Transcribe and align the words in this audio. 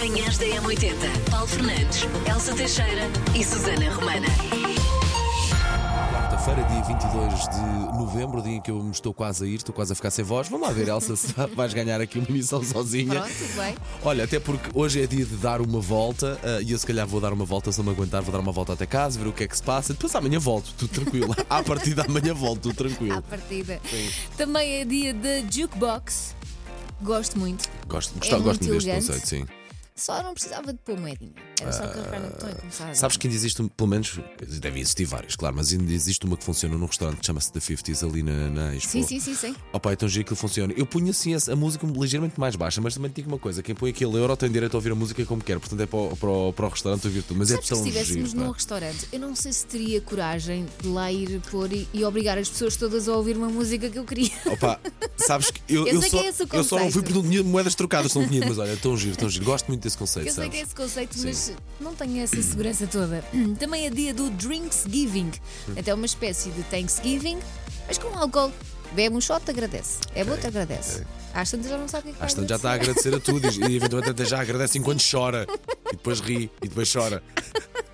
Manhãs 0.00 0.38
da 0.38 0.46
M80. 0.46 1.30
Paulo 1.30 1.46
Fernandes, 1.46 2.06
Elsa 2.28 2.54
Teixeira 2.54 3.02
e 3.38 3.44
Susana 3.44 3.90
Romana. 3.92 4.26
Quarta-feira, 6.10 6.62
dia 6.64 6.82
22 6.82 7.48
de 7.48 7.98
novembro, 7.98 8.42
dia 8.42 8.52
em 8.52 8.60
que 8.62 8.70
eu 8.70 8.82
me 8.82 8.90
estou 8.92 9.12
quase 9.12 9.44
a 9.44 9.46
ir, 9.46 9.56
estou 9.56 9.74
quase 9.74 9.92
a 9.92 9.94
ficar 9.96 10.10
sem 10.10 10.24
voz. 10.24 10.48
Vamos 10.48 10.66
lá 10.66 10.72
ver, 10.72 10.88
Elsa, 10.88 11.14
se 11.16 11.34
vais 11.54 11.74
ganhar 11.74 12.00
aqui 12.00 12.18
uma 12.18 12.28
missão 12.30 12.64
sozinha. 12.64 13.20
Pronto, 13.20 13.28
tudo 13.28 13.56
bem. 13.62 13.74
Olha, 14.02 14.24
até 14.24 14.40
porque 14.40 14.70
hoje 14.72 15.02
é 15.02 15.06
dia 15.06 15.24
de 15.26 15.36
dar 15.36 15.60
uma 15.60 15.80
volta 15.80 16.38
ah, 16.42 16.62
e 16.62 16.72
eu 16.72 16.78
se 16.78 16.86
calhar 16.86 17.06
vou 17.06 17.20
dar 17.20 17.32
uma 17.32 17.44
volta, 17.44 17.70
se 17.70 17.78
não 17.78 17.84
me 17.84 17.90
aguentar, 17.90 18.22
vou 18.22 18.32
dar 18.32 18.40
uma 18.40 18.52
volta 18.52 18.72
até 18.72 18.86
casa, 18.86 19.18
ver 19.18 19.28
o 19.28 19.32
que 19.32 19.44
é 19.44 19.48
que 19.48 19.56
se 19.56 19.62
passa. 19.62 19.92
Depois 19.92 20.14
amanhã 20.14 20.38
volto, 20.38 20.72
tudo 20.78 20.90
tranquilo. 20.90 21.34
À 21.50 21.62
partida 21.62 22.04
amanhã 22.08 22.32
volto, 22.32 22.62
tudo 22.62 22.72
À 22.72 22.88
tranquilo. 22.88 23.22
partida. 23.22 23.80
Também 24.36 24.80
é 24.80 24.84
dia 24.84 25.12
da 25.12 25.40
jukebox. 25.50 26.34
Gosto 27.02 27.38
muito. 27.38 27.68
Gosto, 27.86 28.12
É 28.16 28.18
gosto, 28.18 28.42
gosto 28.42 28.44
muito 28.44 28.72
deste 28.74 28.88
elegante. 28.88 29.06
conceito, 29.06 29.28
sim. 29.28 29.59
Só 30.00 30.22
não 30.22 30.32
precisava 30.32 30.72
de 30.72 30.78
pôr 30.78 30.98
moedinha. 30.98 31.49
Era 31.60 31.72
só 31.72 31.86
carregar 31.88 32.20
no 32.20 32.28
botão 32.28 32.48
e 32.50 32.54
começar 32.54 32.84
a. 32.86 32.90
Ah, 32.90 32.94
Sabes 32.94 33.16
que 33.16 33.26
ainda 33.26 33.36
existe, 33.36 33.62
pelo 33.76 33.88
menos, 33.88 34.18
deve 34.60 34.80
existir 34.80 35.04
várias, 35.04 35.36
claro, 35.36 35.56
mas 35.56 35.72
ainda 35.72 35.92
existe 35.92 36.24
uma 36.26 36.36
que 36.36 36.44
funciona 36.44 36.76
num 36.76 36.86
restaurante 36.86 37.18
que 37.20 37.26
chama-se 37.26 37.52
The 37.52 37.60
50s 37.60 38.08
ali 38.08 38.22
na, 38.22 38.50
na 38.50 38.74
Expo. 38.74 38.90
Sim, 38.92 39.02
sim, 39.02 39.20
sim, 39.20 39.34
sim. 39.34 39.56
Opa, 39.72 39.92
então 39.92 40.08
giro 40.08 40.24
que 40.24 40.34
funciona. 40.34 40.72
Eu 40.76 40.86
punha 40.86 41.10
assim 41.10 41.34
a, 41.34 41.38
a 41.52 41.56
música 41.56 41.86
ligeiramente 41.86 42.38
mais 42.38 42.56
baixa, 42.56 42.80
mas 42.80 42.94
também 42.94 43.10
digo 43.14 43.28
uma 43.28 43.38
coisa: 43.38 43.62
quem 43.62 43.74
põe 43.74 43.90
aquele 43.90 44.16
euro 44.16 44.36
tem 44.36 44.50
direito 44.50 44.74
a 44.74 44.78
ouvir 44.78 44.92
a 44.92 44.94
música 44.94 45.24
como 45.24 45.42
quer, 45.42 45.58
portanto 45.58 45.80
é 45.80 45.86
para 45.86 45.98
o, 45.98 46.16
para 46.16 46.30
o, 46.30 46.52
para 46.52 46.66
o 46.66 46.68
restaurante 46.68 47.06
ouvir 47.06 47.22
tudo. 47.22 47.38
Mas 47.38 47.48
Sabes 47.48 47.60
é 47.60 47.62
que 47.62 47.68
tão 47.74 47.82
se 47.82 47.88
estivéssemos 47.88 48.30
giro. 48.30 48.40
num 48.42 48.48
pá. 48.50 48.54
restaurante, 48.56 49.08
eu 49.12 49.18
não 49.20 49.34
sei 49.36 49.52
se 49.52 49.66
teria 49.66 50.00
coragem 50.00 50.66
de 50.80 50.88
lá 50.88 51.10
ir 51.12 51.40
pôr 51.50 51.72
e, 51.72 51.88
e 51.92 52.04
obrigar 52.04 52.38
as 52.38 52.48
pessoas 52.48 52.76
todas 52.76 53.08
a 53.08 53.16
ouvir 53.16 53.36
uma 53.36 53.48
música 53.48 53.88
que 53.90 53.98
eu 53.98 54.04
queria. 54.04 54.30
Opa, 54.46 54.80
sabes 55.16 55.50
que 55.50 55.60
eu, 55.68 55.86
Eu 55.86 56.00
sei 56.00 56.10
só, 56.10 56.18
que 56.18 56.24
é 56.24 56.28
esse 56.28 56.42
o 56.42 56.48
eu 56.52 56.64
só 56.64 56.78
não 56.78 56.90
fui 56.90 57.02
conceito. 57.02 57.04
porque 57.04 57.12
não 57.12 57.22
tinha 57.30 57.42
moedas 57.42 57.74
trocadas, 57.74 58.14
não 58.14 58.26
tinha, 58.26 58.46
mas 58.46 58.58
olha, 58.58 58.76
tão 58.76 58.96
giro, 58.96 59.16
tão 59.16 59.28
giro. 59.28 59.44
Gosto 59.44 59.66
muito 59.68 59.82
desse 59.82 59.96
conceito, 59.98 60.28
Eu 60.28 60.32
sei 60.34 60.44
sabes? 60.44 60.50
que 60.50 60.56
é 60.56 60.62
esse 60.64 60.74
conceito, 60.74 61.14
Sim. 61.14 61.49
Mas 61.78 61.80
não 61.80 61.94
tenho 61.94 62.22
essa 62.22 62.40
segurança 62.42 62.86
toda. 62.86 63.24
Também 63.58 63.86
é 63.86 63.90
dia 63.90 64.14
do 64.14 64.30
Drinksgiving. 64.30 65.30
Até 65.78 65.94
uma 65.94 66.06
espécie 66.06 66.50
de 66.50 66.62
Thanksgiving, 66.64 67.38
mas 67.86 67.98
com 67.98 68.08
álcool. 68.16 68.52
Bebe 68.92 69.14
um 69.14 69.20
shot, 69.20 69.48
agradece. 69.48 69.98
É 70.14 70.24
bom, 70.24 70.36
te 70.36 70.48
agradece. 70.48 71.06
Às 71.32 71.50
tantas 71.50 71.70
já 71.70 71.78
não 71.78 71.86
sabe 71.86 72.10
o 72.10 72.12
que 72.12 72.22
é 72.22 72.26
que 72.26 72.34
tantas 72.34 72.48
já 72.48 72.56
está 72.56 72.70
a 72.70 72.74
agradecer. 72.74 73.08
agradecer 73.08 73.32
a 73.32 73.40
tudo 73.40 73.68
e, 73.68 73.72
e 73.72 73.76
eventualmente 73.76 74.10
até 74.10 74.24
já 74.24 74.40
agradece 74.40 74.78
enquanto 74.78 75.02
chora 75.08 75.46
e 75.86 75.92
depois 75.92 76.18
ri 76.18 76.50
e 76.60 76.68
depois 76.68 76.92
chora 76.92 77.22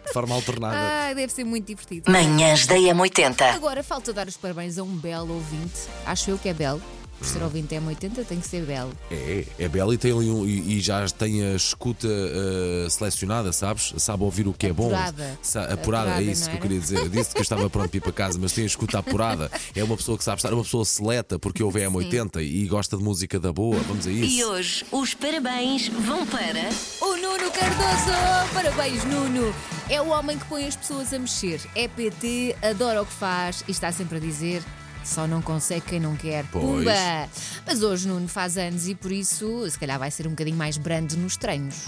de 0.06 0.12
forma 0.12 0.34
alternada. 0.34 0.76
Ah, 0.76 1.12
deve 1.12 1.30
ser 1.30 1.44
muito 1.44 1.66
divertido. 1.66 2.10
Manhãs 2.10 2.66
da 2.66 2.76
M80. 2.76 3.42
Agora 3.54 3.82
falta 3.82 4.12
dar 4.12 4.26
os 4.26 4.38
parabéns 4.38 4.78
a 4.78 4.82
um 4.82 4.96
belo 4.96 5.34
ouvinte. 5.34 5.82
Acho 6.06 6.30
eu 6.30 6.38
que 6.38 6.48
é 6.48 6.54
belo. 6.54 6.80
Por 7.19 7.27
ser 7.27 7.42
ouvinte 7.42 7.75
é 7.75 7.81
80 7.81 8.25
tem 8.25 8.39
que 8.41 8.47
ser 8.47 8.62
belo. 8.64 8.92
É, 9.11 9.45
é 9.59 9.69
belo 9.69 9.92
e, 9.95 9.98
tem 9.98 10.12
ali 10.12 10.31
um, 10.31 10.45
e, 10.47 10.77
e 10.77 10.81
já 10.81 11.06
tem 11.09 11.42
a 11.45 11.55
escuta 11.55 12.06
uh, 12.06 12.91
selecionada, 12.91 13.53
sabes? 13.53 13.95
Sabe 13.97 14.22
ouvir 14.22 14.47
o 14.47 14.53
que 14.53 14.67
é 14.67 14.72
bom. 14.72 14.86
Apurada. 14.86 15.39
Sa- 15.42 15.61
apurada, 15.64 15.81
Apurada, 15.81 16.22
é 16.22 16.25
isso 16.25 16.50
que 16.50 16.56
eu 16.56 16.61
queria 16.61 16.78
dizer. 16.81 16.98
Eu 16.98 17.09
disse 17.09 17.31
que 17.33 17.39
eu 17.39 17.42
estava 17.42 17.69
pronto 17.70 17.89
para 17.89 17.97
ir 17.97 18.00
para 18.00 18.12
casa, 18.12 18.39
mas 18.41 18.53
tem 18.53 18.64
a 18.64 18.67
escuta 18.67 18.98
apurada. 18.98 19.50
É 19.75 19.83
uma 19.83 19.97
pessoa 19.97 20.19
que 20.19 20.25
sabe 20.25 20.39
estar, 20.39 20.50
é 20.50 20.55
uma 20.55 20.62
pessoa 20.64 20.84
seleta, 20.84 21.39
porque 21.39 21.62
ouve 21.62 21.83
a 21.83 21.91
M80 21.91 22.42
e 22.42 22.67
gosta 22.67 22.97
de 22.97 23.03
música 23.03 23.41
da 23.41 23.53
boa. 23.53 23.78
Vamos 23.89 24.06
a 24.06 24.11
E 24.11 24.39
isso. 24.39 24.48
hoje 24.50 24.87
os 24.92 25.14
parabéns 25.14 25.89
vão 25.89 26.27
para. 26.27 26.69
O 27.00 27.17
Nuno 27.17 27.50
Cardoso! 27.50 28.53
Parabéns, 28.53 29.05
Nuno! 29.05 29.55
É 29.89 30.00
o 30.03 30.09
homem 30.09 30.39
que 30.39 30.44
põe 30.47 30.67
as 30.67 30.77
pessoas 30.77 31.12
a 31.12 31.19
mexer. 31.19 31.61
É 31.75 31.89
PT, 31.89 32.56
adora 32.62 33.03
o 33.03 33.06
que 33.06 33.12
faz 33.12 33.64
e 33.67 33.70
está 33.70 33.91
sempre 33.92 34.19
a 34.19 34.20
dizer. 34.20 34.62
Só 35.06 35.26
não 35.26 35.40
consegue 35.40 35.82
quem 35.82 36.00
não 36.00 36.16
quer. 36.16 36.44
Pois. 36.50 36.64
Pumba! 36.64 37.28
Mas 37.64 37.82
hoje 37.82 38.08
Nuno 38.08 38.26
faz 38.28 38.58
anos 38.58 38.88
e 38.88 38.94
por 38.94 39.12
isso, 39.12 39.68
se 39.70 39.78
calhar, 39.78 39.98
vai 39.98 40.10
ser 40.10 40.26
um 40.26 40.30
bocadinho 40.30 40.56
mais 40.56 40.76
brando 40.76 41.16
nos 41.16 41.36
treinos. 41.36 41.86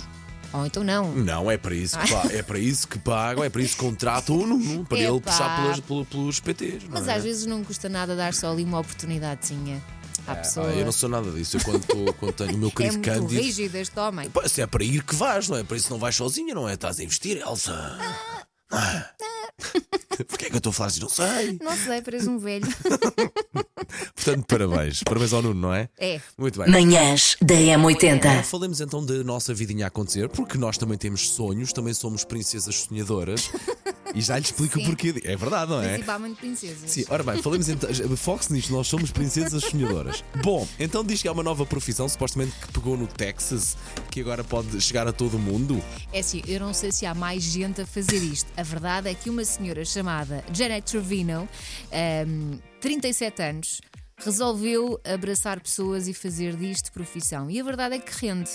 Ou 0.52 0.64
então 0.64 0.82
não. 0.84 1.12
Não, 1.12 1.50
é 1.50 1.58
para 1.58 1.74
isso 1.74 1.98
que 1.98 2.10
pa- 2.10 2.28
é 2.32 2.42
para 2.42 2.58
isso 2.58 2.88
que 2.88 2.98
pagam, 2.98 3.44
é 3.44 3.50
para 3.50 3.60
isso 3.60 3.76
que 3.76 3.82
contratam 3.82 4.36
o 4.38 4.46
Nuno, 4.46 4.84
para 4.86 4.96
ele 4.98 5.16
Epá. 5.18 5.30
puxar 5.30 5.60
pelas, 5.62 5.80
pelo- 5.80 6.06
pelos 6.06 6.40
PTs. 6.40 6.84
Mas 6.88 7.06
é? 7.08 7.14
às 7.16 7.22
vezes 7.24 7.44
não 7.44 7.62
custa 7.64 7.88
nada 7.88 8.14
dar 8.16 8.32
só 8.32 8.50
ali 8.52 8.64
uma 8.64 8.78
oportunidadezinha 8.78 9.82
à 10.26 10.34
pessoa. 10.36 10.68
Ah, 10.68 10.72
eu 10.74 10.84
não 10.86 10.92
sou 10.92 11.08
nada 11.08 11.30
disso. 11.32 11.58
Eu 11.58 11.60
quando, 11.64 11.84
tô- 11.86 12.12
quando 12.14 12.32
tenho 12.32 12.54
o 12.54 12.58
meu 12.58 12.68
é 12.70 12.72
querido 12.72 12.94
muito 12.94 13.04
Cândido. 13.10 13.42
rígido 13.42 13.74
este 13.74 13.98
homem. 14.00 14.30
Se 14.46 14.62
é 14.62 14.66
para 14.66 14.84
ir 14.84 15.02
que 15.04 15.14
vais, 15.14 15.48
não 15.50 15.58
é? 15.58 15.64
Para 15.64 15.76
isso 15.76 15.90
não 15.90 15.98
vais 15.98 16.14
sozinha, 16.16 16.54
não 16.54 16.66
é? 16.66 16.74
Estás 16.74 16.98
a 16.98 17.02
investir, 17.02 17.36
Elsa. 17.46 17.98
Ah. 18.70 19.10
Porquê 20.26 20.46
é 20.46 20.48
que 20.48 20.54
eu 20.54 20.58
estou 20.58 20.70
a 20.70 20.72
falar 20.72 20.88
assim? 20.88 21.00
Não 21.00 21.08
sei. 21.08 21.58
Não 21.62 21.76
sei, 21.76 22.02
parece 22.02 22.28
um 22.28 22.38
velho. 22.38 22.66
Portanto, 24.14 24.44
parabéns. 24.46 25.02
Parabéns 25.02 25.32
ao 25.32 25.42
Nuno, 25.42 25.60
não 25.60 25.74
é? 25.74 25.88
É. 25.98 26.20
Muito 26.36 26.58
bem. 26.60 26.70
Manhãs 26.70 27.36
da 27.40 27.54
M80. 27.54 28.42
Falemos 28.44 28.80
então 28.80 29.04
da 29.04 29.22
nossa 29.24 29.54
vidinha 29.54 29.86
a 29.86 29.88
acontecer, 29.88 30.28
porque 30.28 30.58
nós 30.58 30.76
também 30.76 30.98
temos 30.98 31.30
sonhos, 31.30 31.72
também 31.72 31.94
somos 31.94 32.24
princesas 32.24 32.74
sonhadoras. 32.74 33.50
e 34.14 34.20
já 34.20 34.36
lhe 34.36 34.44
explico 34.44 34.78
o 34.78 34.84
porquê. 34.84 35.14
É 35.24 35.36
verdade, 35.36 35.70
não 35.70 35.82
é? 35.82 35.92
Principalmente 35.92 36.36
princesas. 36.36 36.90
Sim, 36.90 37.04
ora 37.08 37.22
bem, 37.22 37.42
falemos 37.42 37.68
então. 37.68 37.88
Fox 38.16 38.48
nisto, 38.48 38.72
nós 38.72 38.86
somos 38.86 39.10
princesas 39.10 39.64
sonhadoras. 39.64 40.24
Bom, 40.42 40.66
então 40.78 41.04
diz 41.04 41.22
que 41.22 41.28
há 41.28 41.32
uma 41.32 41.42
nova 41.42 41.64
profissão, 41.66 42.08
supostamente 42.08 42.52
que 42.56 42.72
pegou 42.72 42.96
no 42.96 43.06
Texas, 43.06 43.76
que 44.10 44.20
agora 44.20 44.42
pode 44.44 44.80
chegar 44.80 45.06
a 45.06 45.12
todo 45.12 45.36
o 45.36 45.40
mundo. 45.40 45.82
É 46.12 46.20
assim, 46.20 46.42
eu 46.46 46.60
não 46.60 46.72
sei 46.72 46.92
se 46.92 47.06
há 47.06 47.14
mais 47.14 47.42
gente 47.42 47.80
a 47.80 47.86
fazer 47.86 48.18
isto. 48.18 48.50
A 48.56 48.62
verdade 48.62 49.08
é 49.08 49.14
que 49.14 49.30
uma 49.30 49.44
senhora 49.44 49.84
chamada 49.84 50.44
Janet 50.52 50.90
Trevino, 50.90 51.48
ahm, 51.92 52.58
37 52.80 53.42
anos, 53.42 53.80
resolveu 54.18 55.00
abraçar 55.04 55.60
pessoas 55.60 56.08
e 56.08 56.14
fazer 56.14 56.56
disto 56.56 56.92
profissão. 56.92 57.50
E 57.50 57.60
a 57.60 57.64
verdade 57.64 57.96
é 57.96 57.98
que 57.98 58.12
rende. 58.26 58.50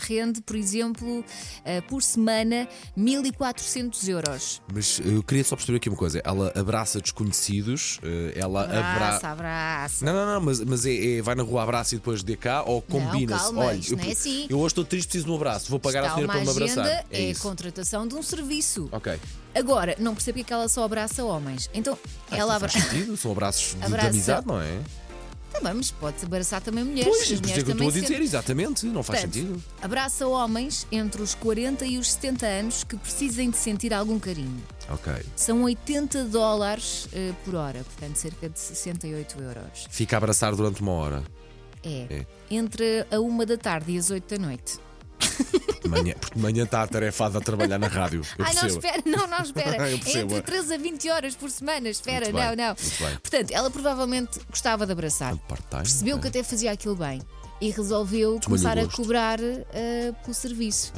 Rende, 0.00 0.40
por 0.40 0.56
exemplo, 0.56 1.24
ah, 1.64 1.82
por 1.88 2.02
semana 2.02 2.66
1400 2.96 4.08
euros. 4.08 4.62
Mas 4.72 5.00
eh, 5.04 5.08
eu 5.16 5.22
queria 5.22 5.44
só 5.44 5.56
perceber 5.56 5.76
aqui 5.78 5.88
uma 5.88 5.96
coisa: 5.98 6.20
ela 6.24 6.52
abraça 6.54 7.00
desconhecidos, 7.00 7.98
eh, 8.02 8.32
ela 8.36 8.62
Abraça, 8.64 8.90
abraça. 8.92 9.28
abraça. 9.28 10.04
Não, 10.04 10.12
não, 10.12 10.26
não, 10.34 10.40
mas, 10.40 10.60
mas 10.60 10.86
é, 10.86 11.18
é- 11.18 11.22
vai 11.22 11.34
na 11.34 11.42
rua 11.42 11.62
abraça 11.62 11.94
e 11.94 11.98
depois 11.98 12.22
dê 12.22 12.36
cá 12.36 12.62
ou 12.62 12.80
combina-se? 12.82 13.54
Olha, 13.54 13.76
isto 13.76 13.92
eu, 13.92 13.98
não 13.98 14.04
é 14.04 14.12
assim. 14.12 14.46
eu 14.48 14.58
hoje 14.58 14.66
estou 14.72 14.84
triste, 14.84 15.06
preciso 15.08 15.26
de 15.26 15.30
um 15.32 15.36
abraço, 15.36 15.68
vou 15.70 15.78
pagar 15.80 16.00
Está 16.00 16.12
a 16.12 16.14
senhora 16.16 16.32
para 16.32 16.44
me 16.44 16.50
abraçar. 16.50 16.86
é, 16.86 17.04
a 17.12 17.20
isso. 17.20 17.42
contratação 17.42 18.06
de 18.06 18.14
um 18.14 18.22
serviço. 18.22 18.88
Ok. 18.92 19.18
Agora, 19.54 19.96
não 19.98 20.14
percebo 20.14 20.38
é 20.40 20.44
que 20.44 20.52
ela 20.52 20.68
só 20.68 20.84
abraça 20.84 21.24
homens. 21.24 21.68
Então, 21.74 21.98
ela 22.30 22.50
Não 22.50 22.56
abraça. 22.56 22.78
são 23.16 23.32
abraços 23.32 23.70
de, 23.74 23.78
de 23.78 23.82
Abraça- 23.84 24.08
amizade, 24.08 24.46
não 24.46 24.60
é? 24.60 24.78
Também, 25.52 25.74
mas 25.74 25.90
pode 25.90 26.24
abraçar 26.24 26.60
também 26.60 26.84
mulheres. 26.84 27.06
Pois, 27.08 27.22
isso 27.22 27.34
é 27.34 27.36
mulheres 27.40 27.62
que 27.64 27.70
eu 27.70 27.72
estou 27.72 27.88
a 27.88 27.92
dizer, 27.92 28.06
sentem. 28.06 28.22
exatamente, 28.22 28.86
não 28.86 29.02
faz 29.02 29.20
Portanto, 29.20 29.34
sentido. 29.34 29.62
Abraça 29.82 30.26
homens 30.26 30.86
entre 30.92 31.22
os 31.22 31.34
40 31.34 31.84
e 31.86 31.98
os 31.98 32.12
70 32.12 32.46
anos 32.46 32.84
que 32.84 32.96
precisem 32.96 33.50
de 33.50 33.56
sentir 33.56 33.92
algum 33.92 34.18
carinho. 34.18 34.62
Ok. 34.88 35.12
São 35.36 35.62
80 35.64 36.24
dólares 36.24 37.08
eh, 37.12 37.32
por 37.44 37.54
hora, 37.56 37.82
portanto, 37.84 38.16
cerca 38.16 38.48
de 38.48 38.58
68 38.58 39.40
euros. 39.42 39.86
Fica 39.90 40.16
a 40.16 40.18
abraçar 40.18 40.54
durante 40.54 40.80
uma 40.80 40.92
hora. 40.92 41.22
É. 41.82 42.06
É. 42.10 42.26
Entre 42.50 43.06
a 43.10 43.20
1 43.20 43.38
da 43.44 43.56
tarde 43.56 43.92
e 43.92 43.98
as 43.98 44.10
8 44.10 44.36
da 44.38 44.46
noite. 44.46 44.78
De 45.82 45.88
manhã, 45.88 46.14
porque 46.20 46.34
de 46.36 46.40
manhã 46.42 46.64
está 46.64 46.82
atarefado 46.82 47.38
a 47.38 47.40
trabalhar 47.40 47.78
na 47.78 47.86
rádio. 47.88 48.22
Eu 48.38 48.44
Ai, 48.44 48.54
não, 48.54 48.60
percebo. 48.62 48.86
espera, 48.86 49.02
não, 49.06 49.26
não, 49.26 49.38
espera. 49.42 49.76
Eu 49.90 49.96
é 49.96 49.98
percebo. 49.98 50.34
entre 50.36 50.42
13 50.52 50.74
a 50.74 50.78
20 50.78 51.10
horas 51.10 51.34
por 51.34 51.50
semana, 51.50 51.88
espera, 51.88 52.26
Muito 52.26 52.36
bem, 52.36 52.44
não, 52.56 52.56
não. 52.56 52.76
muito 52.80 52.98
bem. 53.04 53.16
Portanto, 53.18 53.50
ela 53.50 53.70
provavelmente 53.70 54.38
gostava 54.50 54.86
de 54.86 54.92
abraçar. 54.92 55.36
Part-time, 55.36 55.82
Percebeu 55.82 56.16
ok. 56.16 56.30
que 56.30 56.38
até 56.38 56.48
fazia 56.48 56.72
aquilo 56.72 56.96
bem 56.96 57.20
e 57.60 57.70
resolveu 57.70 58.38
começar 58.44 58.78
a 58.78 58.84
gosto. 58.84 58.96
cobrar 59.02 59.38
eh, 59.40 60.12
pelo 60.22 60.34
serviço. 60.34 60.92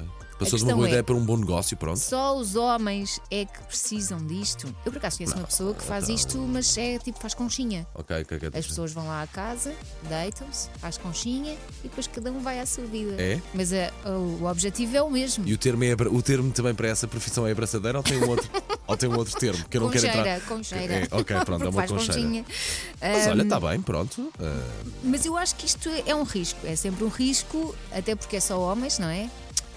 Passou 0.44 0.58
de 0.58 0.64
uma 0.64 0.74
boa 0.74 0.86
é- 0.86 0.90
ideia 0.90 1.02
para 1.04 1.14
um 1.14 1.24
bom 1.24 1.36
negócio, 1.36 1.76
pronto. 1.76 1.98
Só 1.98 2.36
os 2.36 2.56
homens 2.56 3.20
é 3.30 3.44
que 3.44 3.60
precisam 3.64 4.18
disto. 4.26 4.74
Eu 4.84 4.92
por 4.92 4.98
acaso 4.98 5.18
conheço 5.18 5.36
uma 5.36 5.46
pessoa 5.46 5.74
que 5.74 5.82
faz 5.84 6.08
isto, 6.08 6.38
mas 6.38 6.76
é 6.76 6.98
tipo 6.98 7.18
faz 7.20 7.34
conchinha. 7.34 7.86
Ok, 7.94 8.22
ok, 8.22 8.36
ok. 8.36 8.50
As 8.58 8.66
pessoas 8.66 8.92
vão 8.92 9.06
lá 9.06 9.22
à 9.22 9.26
casa, 9.26 9.74
deitam-se, 10.08 10.68
faz 10.78 10.98
conchinha 10.98 11.52
e 11.84 11.88
depois 11.88 12.06
cada 12.06 12.30
um 12.30 12.40
vai 12.40 12.60
à 12.60 12.66
sua 12.66 12.84
vida. 12.84 13.14
É? 13.20 13.40
Mas 13.54 13.72
eh, 13.72 13.92
o, 14.04 14.42
o 14.42 14.46
objetivo 14.50 14.96
é 14.96 15.02
o 15.02 15.10
mesmo. 15.10 15.46
E 15.46 15.52
o 15.52 15.58
termo, 15.58 15.84
é, 15.84 15.92
o 15.92 16.22
termo 16.22 16.50
também 16.52 16.74
para 16.74 16.88
essa 16.88 17.06
profissão 17.08 17.46
é 17.46 17.52
abraçadeira 17.52 17.98
ou 17.98 18.04
tem 18.04 18.18
um 18.18 18.28
outro, 18.28 18.48
ou 18.86 18.96
tem 18.96 19.08
um 19.08 19.16
outro 19.16 19.38
termo? 19.38 19.64
Que 19.68 19.76
eu 19.76 19.82
não 19.82 19.90
quero 19.90 20.06
Concheira, 20.06 20.28
entrar. 20.36 20.48
concheira. 20.48 20.94
É, 20.94 21.08
ok, 21.10 21.36
pronto, 21.44 21.64
é 21.64 21.68
uma 21.68 21.86
concheira. 21.86 22.12
conchinha. 22.14 22.44
Mas 23.00 23.26
olha, 23.26 23.42
está 23.42 23.60
bem, 23.60 23.80
pronto. 23.80 24.32
Ah, 24.40 24.62
Mas 25.02 25.24
eu 25.24 25.36
acho 25.36 25.54
que 25.56 25.66
isto 25.66 25.88
é- 25.88 26.04
é 26.06 26.14
um 26.14 26.22
risco. 26.22 26.60
É 26.66 26.76
sempre 26.76 27.04
um 27.04 27.08
risco, 27.08 27.74
até 27.92 28.14
porque 28.14 28.36
é 28.36 28.40
só 28.40 28.58
homens, 28.60 28.98
não 28.98 29.08
é? 29.08 29.28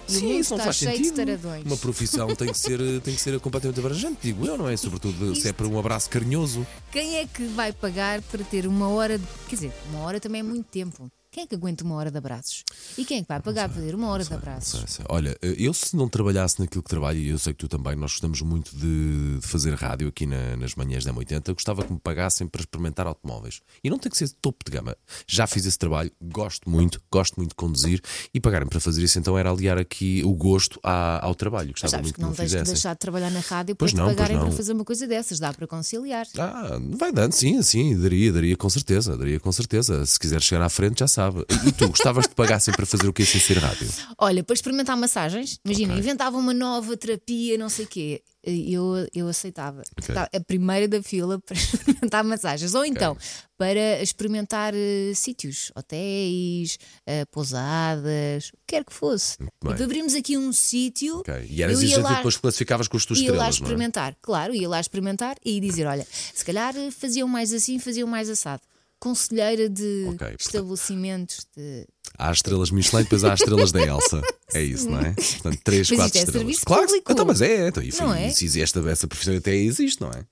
Sim, 0.06 0.38
isso 0.38 0.50
não 0.50 0.58
está 0.58 0.64
faz 0.64 0.76
cheio 0.76 1.04
sentido. 1.04 1.48
Uma 1.64 1.76
profissão 1.76 2.34
tem 2.34 2.48
que, 2.48 2.58
ser, 2.58 2.78
tem 3.00 3.14
que 3.14 3.20
ser 3.20 3.38
completamente 3.40 3.78
abrangente, 3.80 4.18
digo 4.22 4.46
eu, 4.46 4.56
não 4.56 4.68
é? 4.68 4.76
Sobretudo 4.76 5.34
se 5.34 5.48
é 5.48 5.52
para 5.52 5.66
um 5.66 5.78
abraço 5.78 6.08
carinhoso. 6.08 6.66
Quem 6.90 7.16
é 7.16 7.26
que 7.26 7.44
vai 7.46 7.72
pagar 7.72 8.22
para 8.22 8.44
ter 8.44 8.66
uma 8.66 8.88
hora 8.88 9.18
de. 9.18 9.26
Quer 9.48 9.54
dizer, 9.56 9.72
uma 9.90 10.00
hora 10.00 10.20
também 10.20 10.40
é 10.40 10.44
muito 10.44 10.66
tempo. 10.66 11.10
Quem 11.36 11.44
é 11.44 11.46
que 11.46 11.54
aguenta 11.54 11.84
uma 11.84 11.96
hora 11.96 12.10
de 12.10 12.16
abraços? 12.16 12.64
E 12.96 13.04
quem 13.04 13.18
é 13.18 13.20
que 13.20 13.28
vai 13.28 13.38
pagar 13.42 13.68
para 13.68 13.74
fazer 13.78 13.94
uma 13.94 14.08
hora 14.08 14.24
de 14.24 14.32
abraços? 14.32 14.80
Sei, 14.80 14.88
sei. 14.88 15.04
Olha, 15.06 15.36
eu 15.42 15.74
se 15.74 15.94
não 15.94 16.08
trabalhasse 16.08 16.58
naquilo 16.58 16.82
que 16.82 16.88
trabalho, 16.88 17.18
e 17.18 17.28
eu 17.28 17.38
sei 17.38 17.52
que 17.52 17.58
tu 17.58 17.68
também, 17.68 17.94
nós 17.94 18.12
gostamos 18.12 18.40
muito 18.40 18.74
de, 18.74 19.38
de 19.38 19.46
fazer 19.46 19.74
rádio 19.74 20.08
aqui 20.08 20.24
na- 20.24 20.56
nas 20.56 20.74
manhãs 20.74 21.04
da 21.04 21.12
M80, 21.12 21.52
gostava 21.52 21.84
que 21.84 21.92
me 21.92 21.98
pagassem 22.00 22.48
para 22.48 22.62
experimentar 22.62 23.06
automóveis. 23.06 23.60
E 23.84 23.90
não 23.90 23.98
tem 23.98 24.10
que 24.10 24.16
ser 24.16 24.28
de 24.28 24.34
topo 24.36 24.64
de 24.64 24.72
gama. 24.72 24.96
Já 25.26 25.46
fiz 25.46 25.66
esse 25.66 25.76
trabalho, 25.78 26.10
gosto 26.22 26.70
muito, 26.70 27.02
gosto 27.12 27.36
muito 27.36 27.50
de 27.50 27.54
conduzir 27.56 28.00
e 28.32 28.40
pagarem 28.40 28.66
para 28.66 28.80
fazer 28.80 29.02
isso, 29.02 29.18
então 29.18 29.36
era 29.36 29.50
aliar 29.50 29.76
aqui 29.76 30.22
o 30.24 30.32
gosto 30.32 30.80
à- 30.82 31.22
ao 31.22 31.34
trabalho. 31.34 31.72
Mas 31.72 31.82
Gostava 31.82 31.90
sabes 31.90 32.04
muito 32.06 32.14
que 32.14 32.22
não 32.22 32.28
tens 32.28 32.36
que 32.38 32.42
fizessem. 32.44 32.72
deixar 32.72 32.94
de 32.94 32.98
trabalhar 32.98 33.30
na 33.30 33.40
rádio 33.40 33.76
Pois 33.76 33.92
para 33.92 34.02
não, 34.04 34.08
te 34.10 34.16
pagarem 34.16 34.38
para 34.38 34.52
fazer 34.52 34.72
uma 34.72 34.86
coisa 34.86 35.06
dessas, 35.06 35.38
dá 35.38 35.52
para 35.52 35.66
conciliar. 35.66 36.26
Ah, 36.38 36.78
vai 36.96 37.12
dando, 37.12 37.32
sim, 37.34 37.60
sim, 37.60 37.94
daria, 38.00 38.32
daria 38.32 38.56
com 38.56 38.70
certeza, 38.70 39.18
daria 39.18 39.38
com 39.38 39.52
certeza. 39.52 40.06
Se 40.06 40.18
quiser 40.18 40.40
chegar 40.40 40.64
à 40.64 40.70
frente, 40.70 41.00
já 41.00 41.06
sabe. 41.06 41.25
E 41.66 41.72
tu, 41.72 41.88
gostavas 41.88 42.26
de 42.28 42.34
pagassem 42.34 42.72
para 42.74 42.84
fazer 42.86 43.08
o 43.08 43.12
que 43.12 43.24
sem 43.24 43.40
ser 43.40 43.58
rádio? 43.58 43.88
Olha, 44.18 44.42
para 44.44 44.54
experimentar 44.54 44.96
massagens, 44.96 45.58
imagina, 45.64 45.92
Ok. 45.92 46.00
inventava 46.02 46.36
uma 46.36 46.54
nova 46.54 46.96
terapia, 46.96 47.56
não 47.58 47.68
sei 47.68 47.84
o 47.84 47.88
quê. 47.88 48.22
Eu, 48.48 49.08
eu 49.12 49.26
aceitava. 49.26 49.82
Ok. 50.00 50.14
Tá, 50.14 50.28
A 50.32 50.40
primeira 50.40 50.86
da 50.86 51.02
fila 51.02 51.38
para 51.44 51.56
experimentar 51.56 52.22
massagens. 52.22 52.74
Ou 52.76 52.84
então, 52.84 53.16
para 53.58 54.00
experimentar 54.00 54.72
eh, 54.72 55.12
sítios, 55.16 55.72
hotéis, 55.74 56.78
eh, 57.06 57.24
pousadas, 57.26 58.48
o 58.48 58.52
que 58.58 58.58
quer 58.68 58.84
que 58.84 58.92
fosse. 58.92 59.36
Tipo, 59.38 59.82
abrimos 59.82 60.14
aqui 60.14 60.36
um 60.38 60.52
sítio. 60.52 61.18
Ok. 61.18 61.34
E 61.50 61.62
eras 61.62 61.78
exigente 61.78 62.02
lá- 62.02 62.14
depois 62.14 62.36
classificavas 62.36 62.86
com 62.88 62.96
ia 62.96 63.02
lá 63.02 63.10
estrelas, 63.12 63.38
não 63.38 63.44
é? 63.46 63.50
experimentar, 63.50 64.16
claro, 64.22 64.54
ia 64.54 64.68
lá 64.68 64.80
experimentar 64.80 65.36
e 65.44 65.58
dizer: 65.60 65.86
olha, 65.86 66.06
se 66.34 66.44
calhar 66.44 66.76
eh, 66.76 66.90
faziam 66.92 67.26
mais 67.28 67.52
assim, 67.52 67.78
faziam 67.80 68.06
mais 68.08 68.28
assado. 68.30 68.62
Conselheira 68.98 69.68
de 69.68 70.04
Ok, 70.08 70.16
portanto- 70.18 70.40
estabelecimentos 70.40 71.46
de. 71.56 71.86
Há 72.18 72.30
as 72.30 72.38
estrelas 72.38 72.70
Michelin, 72.70 73.02
depois 73.02 73.24
há 73.24 73.32
as 73.34 73.40
estrelas 73.40 73.70
da 73.72 73.80
Elsa. 73.84 74.22
É 74.54 74.62
isso, 74.62 74.88
não 74.88 74.98
é? 75.00 75.12
Portanto, 75.12 75.60
três, 75.62 75.90
Mas 75.90 75.98
quatro 75.98 76.06
isto 76.06 76.16
é 76.16 76.20
estrelas. 76.20 76.32
serviço 76.32 76.64
claro, 76.64 76.82
que- 76.82 76.88
público. 76.88 77.12
Então, 77.12 77.24
mas 77.26 77.40
é, 77.42 77.68
então, 77.68 77.82
enfim, 77.82 78.02
Não 78.02 78.14
é? 78.14 78.30
se 78.30 78.44
existe 78.46 78.62
esta, 78.78 78.90
essa 78.90 79.06
profissão 79.06 79.36
até 79.36 79.54
existe, 79.54 80.00
não 80.00 80.08
é? 80.08 80.24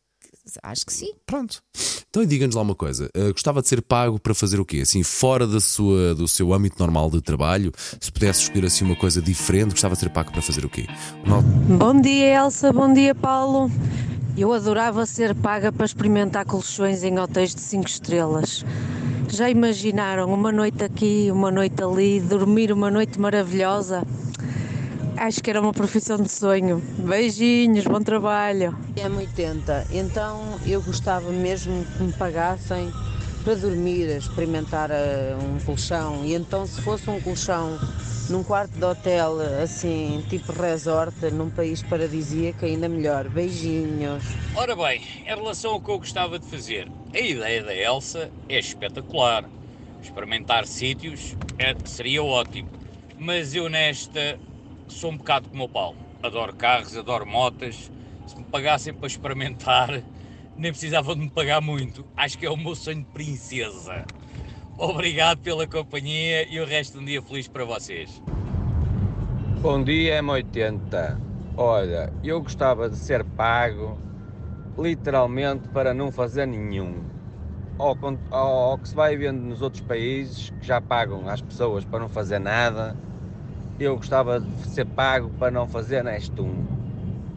Acho 0.62 0.84
que 0.86 0.92
sim. 0.92 1.12
Pronto. 1.26 1.62
Então 2.10 2.24
diga-nos 2.24 2.54
lá 2.54 2.62
uma 2.62 2.74
coisa. 2.74 3.08
eh, 3.14 3.32
gostava 3.32 3.60
de 3.62 3.68
ser 3.68 3.80
pago 3.82 4.18
para 4.20 4.34
fazer 4.34 4.60
o 4.60 4.64
quê? 4.64 4.78
Assim, 4.82 5.02
fora 5.02 5.46
da 5.46 5.58
sua, 5.60 6.14
do 6.14 6.28
seu 6.28 6.52
âmbito 6.52 6.76
normal 6.78 7.10
de 7.10 7.20
trabalho, 7.22 7.72
se 8.00 8.12
pudesse 8.12 8.42
escolher 8.42 8.66
assim 8.66 8.84
uma 8.84 8.94
coisa 8.96 9.20
diferente, 9.22 9.70
gostava 9.70 9.94
de 9.94 10.00
ser 10.00 10.10
pago 10.10 10.30
para 10.32 10.42
fazer 10.42 10.64
o 10.64 10.68
quê? 10.70 10.86
Não- 11.26 11.42
Bom 11.42 11.98
dia, 12.00 12.34
Elsa. 12.44 12.72
Bom 12.72 12.92
dia, 12.92 13.14
Paulo. 13.14 13.70
Eu 14.36 14.52
adorava 14.52 15.06
ser 15.06 15.32
paga 15.32 15.70
para 15.70 15.86
experimentar 15.86 16.44
colchões 16.44 17.04
em 17.04 17.20
hotéis 17.20 17.54
de 17.54 17.60
5 17.60 17.86
estrelas. 17.86 18.64
Já 19.28 19.48
imaginaram 19.48 20.32
uma 20.32 20.50
noite 20.50 20.82
aqui, 20.82 21.28
uma 21.30 21.52
noite 21.52 21.80
ali, 21.80 22.20
dormir 22.20 22.72
uma 22.72 22.90
noite 22.90 23.20
maravilhosa? 23.20 24.02
Acho 25.16 25.40
que 25.40 25.50
era 25.50 25.60
uma 25.60 25.72
profissão 25.72 26.16
de 26.16 26.28
sonho. 26.28 26.82
Beijinhos, 26.98 27.84
bom 27.84 28.00
trabalho. 28.00 28.76
É 28.96 29.08
80, 29.08 29.86
então 29.92 30.58
eu 30.66 30.82
gostava 30.82 31.30
mesmo 31.30 31.84
que 31.96 32.02
me 32.02 32.12
pagassem 32.12 32.92
para 33.44 33.54
dormir, 33.56 34.08
experimentar 34.08 34.90
eh, 34.90 35.36
um 35.36 35.60
colchão. 35.60 36.24
E 36.24 36.34
então, 36.34 36.66
se 36.66 36.80
fosse 36.80 37.08
um 37.10 37.20
colchão 37.20 37.78
num 38.30 38.42
quarto 38.42 38.72
de 38.78 38.84
hotel, 38.84 39.38
assim, 39.62 40.24
tipo 40.30 40.50
resort, 40.52 41.14
num 41.30 41.50
país 41.50 41.82
paradisíaco, 41.82 42.64
ainda 42.64 42.88
melhor. 42.88 43.28
Beijinhos. 43.28 44.24
Ora 44.56 44.74
bem, 44.74 45.02
em 45.26 45.34
relação 45.34 45.72
ao 45.72 45.80
que 45.80 45.90
eu 45.90 45.98
gostava 45.98 46.38
de 46.38 46.46
fazer, 46.46 46.90
a 47.12 47.18
ideia 47.18 47.62
da 47.62 47.74
Elsa 47.74 48.30
é 48.48 48.58
espetacular. 48.58 49.44
Experimentar 50.02 50.66
sítios 50.66 51.36
é- 51.58 51.76
seria 51.84 52.22
ótimo. 52.22 52.70
Mas 53.18 53.54
eu 53.54 53.68
nesta 53.68 54.38
sou 54.88 55.10
um 55.10 55.18
bocado 55.18 55.48
como 55.50 55.64
o 55.64 55.68
Paulo. 55.68 55.98
Adoro 56.22 56.54
carros, 56.54 56.96
adoro 56.96 57.26
motas. 57.26 57.90
Se 58.26 58.38
me 58.38 58.44
pagassem 58.46 58.94
para 58.94 59.06
experimentar, 59.06 60.02
nem 60.56 60.70
precisavam 60.70 61.14
de 61.14 61.22
me 61.22 61.30
pagar 61.30 61.60
muito. 61.60 62.04
Acho 62.16 62.38
que 62.38 62.46
é 62.46 62.50
o 62.50 62.56
meu 62.56 62.74
sonho 62.74 62.98
de 62.98 63.10
princesa. 63.10 64.04
Obrigado 64.76 65.38
pela 65.40 65.66
companhia 65.66 66.46
e 66.48 66.60
o 66.60 66.66
resto 66.66 66.98
de 66.98 67.02
um 67.02 67.06
dia 67.06 67.22
feliz 67.22 67.46
para 67.46 67.64
vocês. 67.64 68.22
Bom 69.60 69.82
dia, 69.82 70.22
M80. 70.22 71.18
Olha, 71.56 72.12
eu 72.22 72.42
gostava 72.42 72.90
de 72.90 72.96
ser 72.96 73.24
pago 73.24 73.98
literalmente 74.76 75.68
para 75.68 75.94
não 75.94 76.10
fazer 76.10 76.46
nenhum. 76.46 77.04
Ao, 77.78 78.78
que 78.78 78.88
se 78.88 78.94
vai 78.94 79.16
vendo 79.16 79.40
nos 79.40 79.62
outros 79.62 79.82
países 79.82 80.50
que 80.50 80.66
já 80.66 80.80
pagam 80.80 81.28
às 81.28 81.40
pessoas 81.40 81.84
para 81.84 82.00
não 82.00 82.08
fazer 82.08 82.38
nada, 82.38 82.96
eu 83.78 83.96
gostava 83.96 84.40
de 84.40 84.68
ser 84.68 84.86
pago 84.86 85.30
para 85.38 85.50
não 85.50 85.66
fazer 85.66 86.04
neste 86.04 86.40
um. 86.40 86.83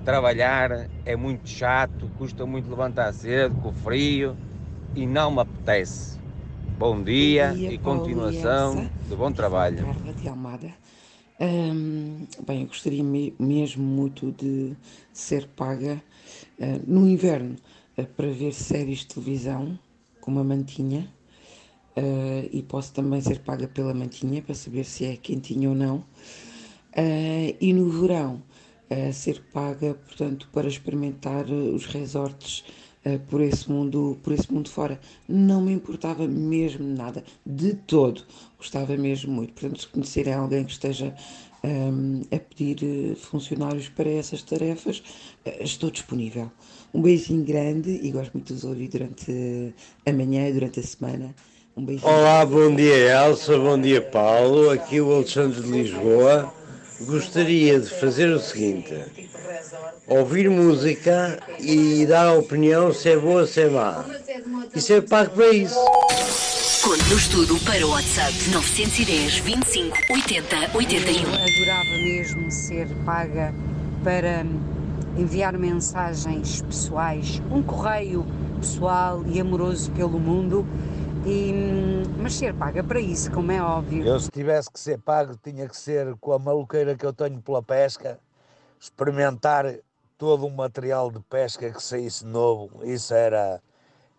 Trabalhar 0.08 0.90
é 1.04 1.18
muito 1.18 1.50
chato, 1.50 2.10
custa 2.16 2.46
muito 2.46 2.70
levantar 2.70 3.12
cedo, 3.12 3.54
com 3.56 3.74
frio 3.74 4.38
e 4.96 5.06
não 5.06 5.30
me 5.30 5.42
apetece. 5.42 6.18
Bom 6.78 7.04
dia, 7.04 7.52
Bom 7.52 7.58
dia, 7.58 7.74
e 7.74 7.78
continuação 7.78 8.90
de 9.06 9.16
bom 9.18 9.34
trabalho. 9.34 9.76
Carla 9.76 10.14
de 10.14 10.30
Almada. 10.30 10.74
Hum, 11.42 12.26
bem, 12.48 12.62
eu 12.62 12.68
gostaria 12.70 13.04
me- 13.04 13.36
mesmo 13.38 13.84
muito 13.84 14.32
de 14.32 14.78
ser 15.12 15.46
paga 15.58 16.02
ah, 16.62 16.80
no 16.88 17.06
inverno 17.06 17.58
ah, 17.98 18.04
para 18.04 18.30
ver 18.30 18.54
séries 18.54 19.00
de 19.00 19.08
televisão 19.08 19.78
com 20.22 20.32
uma 20.32 20.44
mantinha 20.46 21.06
ah, 21.98 22.48
e 22.50 22.64
posso 22.64 22.94
também 22.94 23.20
ser 23.20 23.40
paga 23.40 23.68
pela 23.68 23.94
mantinha 23.94 24.42
para 24.42 24.56
saber 24.56 24.86
se 24.86 25.04
é 25.04 25.18
quentinha 25.18 25.68
ou 25.68 25.76
não. 25.76 26.02
E 27.60 27.74
no 27.74 27.90
verão 27.90 28.42
ah, 28.90 29.12
ser 29.12 29.42
paga, 29.54 29.94
portanto, 29.94 30.48
para 30.52 30.68
experimentar 30.68 31.46
ah, 31.50 31.54
os 31.54 31.86
resorts 31.86 32.64
ah, 33.06 33.20
por 33.30 33.42
esse 33.42 33.70
mundo, 33.70 34.18
por 34.24 34.34
esse 34.34 34.52
mundo 34.52 34.70
fora. 34.70 35.00
Não 35.28 35.62
me 35.62 35.74
importava 35.74 36.28
mesmo 36.28 36.86
nada, 36.86 37.24
de 37.46 37.74
todo. 37.74 38.24
Gostava 38.58 38.96
mesmo 38.98 39.32
muito. 39.32 39.54
Portanto, 39.54 39.82
se 39.82 39.88
conhecerem 39.88 40.34
alguém 40.34 40.64
que 40.64 40.72
esteja 40.72 41.14
ahm, 41.64 42.22
a 42.32 42.40
pedir 42.40 42.84
eh, 42.84 43.16
funcionários 43.16 43.90
para 43.90 44.10
essas 44.10 44.42
tarefas, 44.42 45.04
eh, 45.46 45.64
estou 45.64 45.92
disponível. 45.92 46.52
Um 46.94 47.02
beijinho 47.02 47.44
grande 47.44 47.92
e 47.92 48.12
gosto 48.12 48.34
muito 48.34 48.48
de 48.48 48.54
os 48.54 48.64
ouvir 48.64 48.88
durante 48.88 49.74
a 50.06 50.14
manhã 50.14 50.48
e 50.48 50.54
durante 50.54 50.80
a 50.80 50.84
semana. 50.84 51.36
Um 51.76 51.86
beijinho. 51.86 52.10
Olá, 52.10 52.46
bom 52.46 52.74
dia 52.76 53.28
Elsa, 53.28 53.58
bom 53.58 53.80
dia 53.80 54.02
Paulo, 54.02 54.70
aqui 54.70 55.00
o 55.00 55.14
Alexandre 55.14 55.62
de 55.62 55.70
Lisboa. 55.70 56.57
Gostaria 57.02 57.80
de 57.80 57.90
fazer 57.90 58.30
o 58.30 58.40
seguinte: 58.40 58.96
ouvir 60.08 60.50
música 60.50 61.40
e 61.60 62.06
dar 62.06 62.28
a 62.28 62.34
opinião 62.34 62.92
se 62.94 63.10
é 63.10 63.18
boa 63.18 63.42
ou 63.42 63.48
se 63.48 63.62
é 63.62 63.70
má. 63.70 64.04
Isso 64.74 64.94
é 64.94 65.02
pago 65.02 65.36
para 65.36 65.50
isso. 65.50 65.80
Conte-nos 66.84 67.28
tudo 67.28 67.60
para 67.66 67.86
o 67.86 67.90
WhatsApp 67.92 68.34
910 68.50 69.40
25 69.40 69.98
80 70.10 70.56
81. 70.74 71.20
adorava 71.34 71.98
mesmo 72.04 72.52
ser 72.52 72.88
paga 73.06 73.54
para 74.04 74.46
enviar 75.18 75.58
mensagens 75.58 76.62
pessoais, 76.62 77.42
um 77.52 77.62
correio 77.62 78.26
pessoal 78.60 79.24
e 79.28 79.40
amoroso 79.40 79.92
pelo 79.92 80.20
mundo, 80.20 80.66
e, 81.28 81.54
mas 82.18 82.36
ser 82.36 82.54
paga 82.54 82.82
para 82.84 83.00
isso, 83.00 83.30
como 83.32 83.52
é 83.52 83.62
óbvio. 83.62 84.06
Eu, 84.06 84.20
se 84.20 84.32
tivesse 84.32 84.72
que 84.72 84.80
ser 84.80 84.98
pago, 84.98 85.38
tinha 85.44 85.68
que 85.68 85.76
ser 85.76 86.16
com 86.16 86.32
a 86.32 86.40
maluqueira 86.40 86.96
que 86.96 87.06
eu 87.06 87.12
tenho 87.12 87.42
pela 87.42 87.62
pesca, 87.62 88.18
experimentar 88.80 89.76
todo 90.18 90.46
um 90.46 90.50
material 90.50 91.12
de 91.12 91.20
pesca 91.20 91.70
que 91.70 91.84
saísse 91.84 92.26
novo. 92.26 92.84
Isso 92.84 93.14
era, 93.14 93.62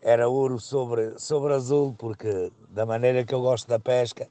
era 0.02 0.28
ouro 0.28 0.60
sobre, 0.60 1.18
sobre 1.18 1.54
azul, 1.54 1.94
porque 1.96 2.52
da 2.68 2.84
maneira 2.84 3.24
que 3.24 3.34
eu 3.34 3.40
gosto 3.40 3.66
da 3.66 3.78
pesca, 3.78 4.28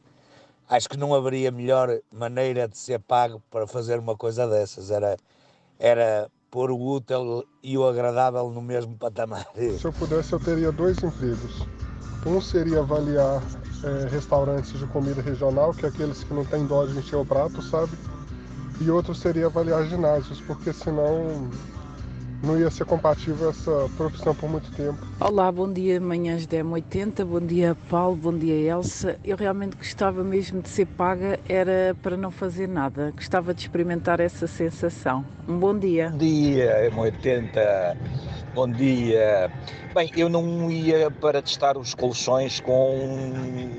acho 0.70 0.88
que 0.88 0.98
não 0.98 1.16
haveria 1.16 1.52
melhor 1.52 2.00
maneira 2.12 2.68
de 2.68 2.78
ser 2.78 3.00
pago 3.00 3.42
para 3.50 3.66
fazer 3.66 3.98
uma 4.00 4.16
coisa 4.16 4.48
dessas. 4.48 4.92
Era, 4.92 5.18
era 5.80 6.30
pôr 6.52 6.70
o 6.70 6.80
útil 6.80 7.44
e 7.64 7.76
o 7.76 7.88
agradável 7.88 8.50
no 8.52 8.62
mesmo 8.62 8.96
patamar. 8.96 9.48
Se 9.56 9.86
eu 9.86 9.94
pudesse, 9.94 10.34
eu 10.34 10.40
teria 10.40 10.72
dois 10.72 10.98
empregos. 11.04 11.68
Um 12.28 12.42
seria 12.42 12.80
avaliar 12.80 13.42
eh, 13.86 14.10
restaurantes 14.12 14.78
de 14.78 14.86
comida 14.88 15.22
regional, 15.22 15.74
que 15.74 15.86
é 15.86 15.90
aqueles 15.90 16.26
que 16.26 16.34
não 16.34 16.44
têm 16.44 16.66
dó 16.66 16.86
de 16.86 16.98
encher 16.98 17.16
o 17.16 17.26
prato, 17.26 17.62
sabe? 17.62 17.94
E 18.82 18.92
outro 18.92 19.16
seria 19.16 19.46
avaliar 19.46 19.86
ginásios, 19.86 20.42
porque 20.42 20.74
senão 20.74 21.50
não 22.44 22.60
ia 22.60 22.70
ser 22.70 22.86
compatível 22.86 23.50
essa 23.50 23.90
profissão 23.96 24.34
por 24.36 24.50
muito 24.50 24.72
tempo. 24.72 24.98
Olá, 25.20 25.52
bom 25.52 25.72
dia, 25.72 26.00
manhãs 26.00 26.46
da 26.46 26.58
M80, 26.58 27.26
bom 27.26 27.40
dia 27.40 27.76
Paulo, 27.90 28.16
bom 28.16 28.38
dia 28.38 28.54
Elsa. 28.54 29.18
Eu 29.24 29.38
realmente 29.38 29.76
gostava 29.76 30.24
mesmo 30.24 30.62
de 30.62 30.70
ser 30.70 30.86
paga, 30.86 31.40
era 31.48 31.96
para 32.02 32.16
não 32.16 32.32
fazer 32.32 32.68
nada. 32.68 33.12
Gostava 33.16 33.54
de 33.54 33.62
experimentar 33.62 34.20
essa 34.20 34.48
sensação. 34.48 35.26
Um 35.48 35.58
bom 35.58 35.78
dia. 35.78 36.10
Bom 36.10 36.18
dia, 36.18 36.92
M80. 36.92 37.98
Bom 38.54 38.70
dia. 38.70 39.52
Bem, 39.94 40.12
eu 40.16 40.30
não 40.30 40.70
ia 40.70 41.10
para 41.10 41.42
testar 41.42 41.78
os 41.78 41.94
colchões 41.94 42.60
com 42.60 42.98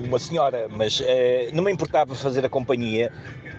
uma 0.04 0.18
senhora, 0.18 0.68
mas 0.70 1.02
eh, 1.04 1.50
não 1.52 1.62
me 1.62 1.72
importava 1.72 2.14
fazer 2.14 2.44
a 2.44 2.48
companhia 2.48 3.12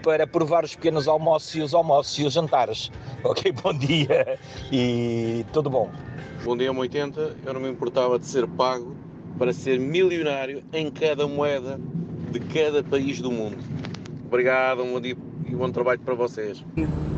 para 0.04 0.26
provar 0.26 0.64
os 0.64 0.76
pequenos 0.76 1.08
almoços 1.08 1.56
e 1.56 1.62
os 1.62 1.74
almoços 1.74 2.18
e 2.18 2.24
os 2.24 2.34
jantares. 2.34 2.92
Ok, 3.24 3.52
bom 3.64 3.74
dia 3.74 4.40
e 4.72 5.46
tudo 5.52 5.70
bom. 5.70 5.90
Bom 6.44 6.56
dia, 6.56 6.72
80. 6.72 7.36
Eu 7.46 7.54
não 7.54 7.62
me 7.62 7.70
importava 7.70 8.18
de 8.18 8.26
ser 8.26 8.48
pago 8.48 8.96
para 9.38 9.54
ser 9.54 9.80
milionário 9.80 10.64
em 10.74 10.90
cada 10.90 11.28
moeda 11.28 11.80
de 12.32 12.40
cada 12.40 12.84
país 12.84 13.20
do 13.22 13.32
mundo. 13.32 13.58
Obrigado, 14.26 14.84
um 14.84 14.94
bom 14.94 15.02
dia 15.02 15.18
e 15.48 15.56
um 15.56 15.58
bom 15.58 15.72
trabalho 15.72 16.00
para 16.00 16.14
vocês. 16.14 16.64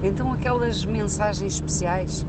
Então 0.03 0.31
aquelas 0.31 0.85
mensagens 0.85 1.55
especiais 1.55 2.25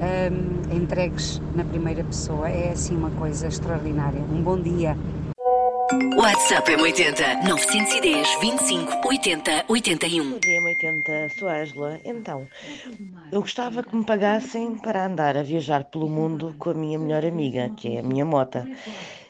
hum, 0.00 0.76
entregues 0.76 1.42
na 1.54 1.64
primeira 1.64 2.04
pessoa 2.04 2.48
é 2.48 2.70
assim 2.70 2.96
uma 2.96 3.10
coisa 3.10 3.48
extraordinária. 3.48 4.20
Um 4.32 4.42
bom 4.42 4.58
dia. 4.58 4.96
WhatsApp 5.92 6.70
M80 6.70 7.48
910 7.48 8.40
25 8.40 9.08
80 9.08 9.64
81. 9.66 10.30
Bom 10.30 10.38
dia, 10.38 10.62
80. 10.62 11.28
Sou 11.30 11.48
a 11.48 11.62
Ângela. 11.62 12.00
Então, 12.04 12.46
eu 13.32 13.40
gostava 13.40 13.82
que 13.82 13.96
me 13.96 14.04
pagassem 14.04 14.76
para 14.76 15.06
andar 15.06 15.36
a 15.36 15.42
viajar 15.42 15.82
pelo 15.82 16.08
mundo 16.08 16.54
com 16.60 16.70
a 16.70 16.74
minha 16.74 16.96
melhor 16.96 17.24
amiga, 17.24 17.70
que 17.70 17.96
é 17.96 17.98
a 17.98 18.02
minha 18.04 18.24
mota. 18.24 18.68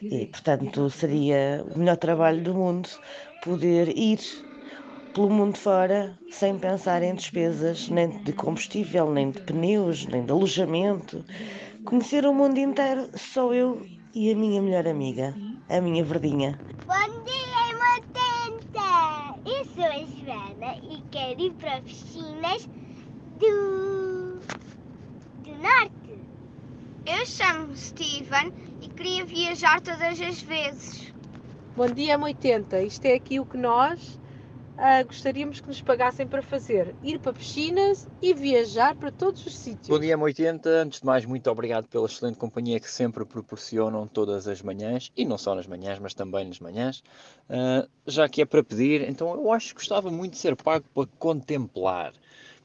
E, 0.03 0.27
portanto, 0.27 0.87
seria 0.91 1.65
o 1.73 1.79
melhor 1.79 1.97
trabalho 1.97 2.43
do 2.43 2.53
mundo 2.53 2.87
poder 3.43 3.97
ir 3.97 4.19
pelo 5.15 5.31
mundo 5.31 5.57
fora 5.57 6.15
sem 6.29 6.59
pensar 6.59 7.01
em 7.01 7.15
despesas, 7.15 7.89
nem 7.89 8.09
de 8.23 8.33
combustível, 8.33 9.11
nem 9.11 9.31
de 9.31 9.41
pneus, 9.41 10.05
nem 10.05 10.23
de 10.23 10.31
alojamento. 10.31 11.25
Conhecer 11.85 12.23
o 12.23 12.33
mundo 12.35 12.59
inteiro, 12.59 13.09
só 13.15 13.51
eu 13.51 13.81
e 14.13 14.31
a 14.31 14.35
minha 14.35 14.61
melhor 14.61 14.87
amiga, 14.87 15.33
a 15.77 15.81
minha 15.81 16.03
verdinha. 16.03 16.59
Bom 16.85 17.23
dia, 17.23 17.77
Matenta! 17.77 19.39
Eu 19.45 19.65
sou 19.65 19.85
a 19.85 20.05
Joana 20.05 20.77
e 20.83 21.01
quero 21.11 21.39
ir 21.39 21.51
para 21.53 21.81
piscinas 21.81 22.67
do... 23.39 24.39
do 25.43 25.51
Norte. 25.61 26.19
Eu 27.05 27.25
chamo-me 27.25 27.77
Steven 27.77 28.51
e 28.81 28.89
queria 28.89 29.25
viajar 29.25 29.79
todas 29.79 30.19
as 30.19 30.41
vezes. 30.41 31.13
Bom 31.75 31.87
dia, 31.87 32.19
M80. 32.19 32.85
Isto 32.85 33.05
é 33.05 33.13
aqui 33.13 33.39
o 33.39 33.45
que 33.45 33.57
nós 33.57 34.19
ah, 34.77 35.03
gostaríamos 35.03 35.59
que 35.59 35.67
nos 35.67 35.81
pagassem 35.81 36.27
para 36.27 36.41
fazer: 36.41 36.95
ir 37.03 37.19
para 37.19 37.33
piscinas 37.33 38.07
e 38.21 38.33
viajar 38.33 38.95
para 38.95 39.11
todos 39.11 39.45
os 39.45 39.57
sítios. 39.57 39.87
Bom 39.87 39.99
dia, 39.99 40.17
M80. 40.17 40.65
Antes 40.65 40.99
de 41.01 41.05
mais, 41.05 41.25
muito 41.25 41.49
obrigado 41.49 41.87
pela 41.87 42.05
excelente 42.05 42.37
companhia 42.37 42.79
que 42.79 42.89
sempre 42.89 43.25
proporcionam 43.25 44.07
todas 44.07 44.47
as 44.47 44.61
manhãs, 44.61 45.11
e 45.15 45.25
não 45.25 45.37
só 45.37 45.55
nas 45.55 45.67
manhãs, 45.67 45.99
mas 45.99 46.13
também 46.13 46.45
nas 46.45 46.59
manhãs. 46.59 47.03
Ah, 47.49 47.87
já 48.07 48.27
que 48.27 48.41
é 48.41 48.45
para 48.45 48.63
pedir, 48.63 49.07
então 49.07 49.33
eu 49.33 49.51
acho 49.51 49.69
que 49.69 49.75
gostava 49.75 50.09
muito 50.09 50.33
de 50.33 50.39
ser 50.39 50.55
pago 50.55 50.85
para 50.93 51.07
contemplar. 51.19 52.13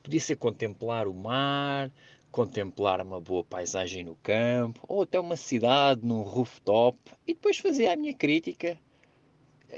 Podia 0.02 0.20
ser 0.20 0.36
contemplar 0.36 1.08
o 1.08 1.14
mar, 1.14 1.90
contemplar 2.30 3.00
uma 3.00 3.20
boa 3.20 3.42
paisagem 3.42 4.04
no 4.04 4.14
campo, 4.16 4.84
ou 4.86 5.02
até 5.02 5.18
uma 5.18 5.36
cidade 5.36 6.02
num 6.04 6.22
rooftop, 6.22 6.98
e 7.26 7.32
depois 7.32 7.58
fazer 7.58 7.88
a 7.88 7.96
minha 7.96 8.14
crítica. 8.14 8.78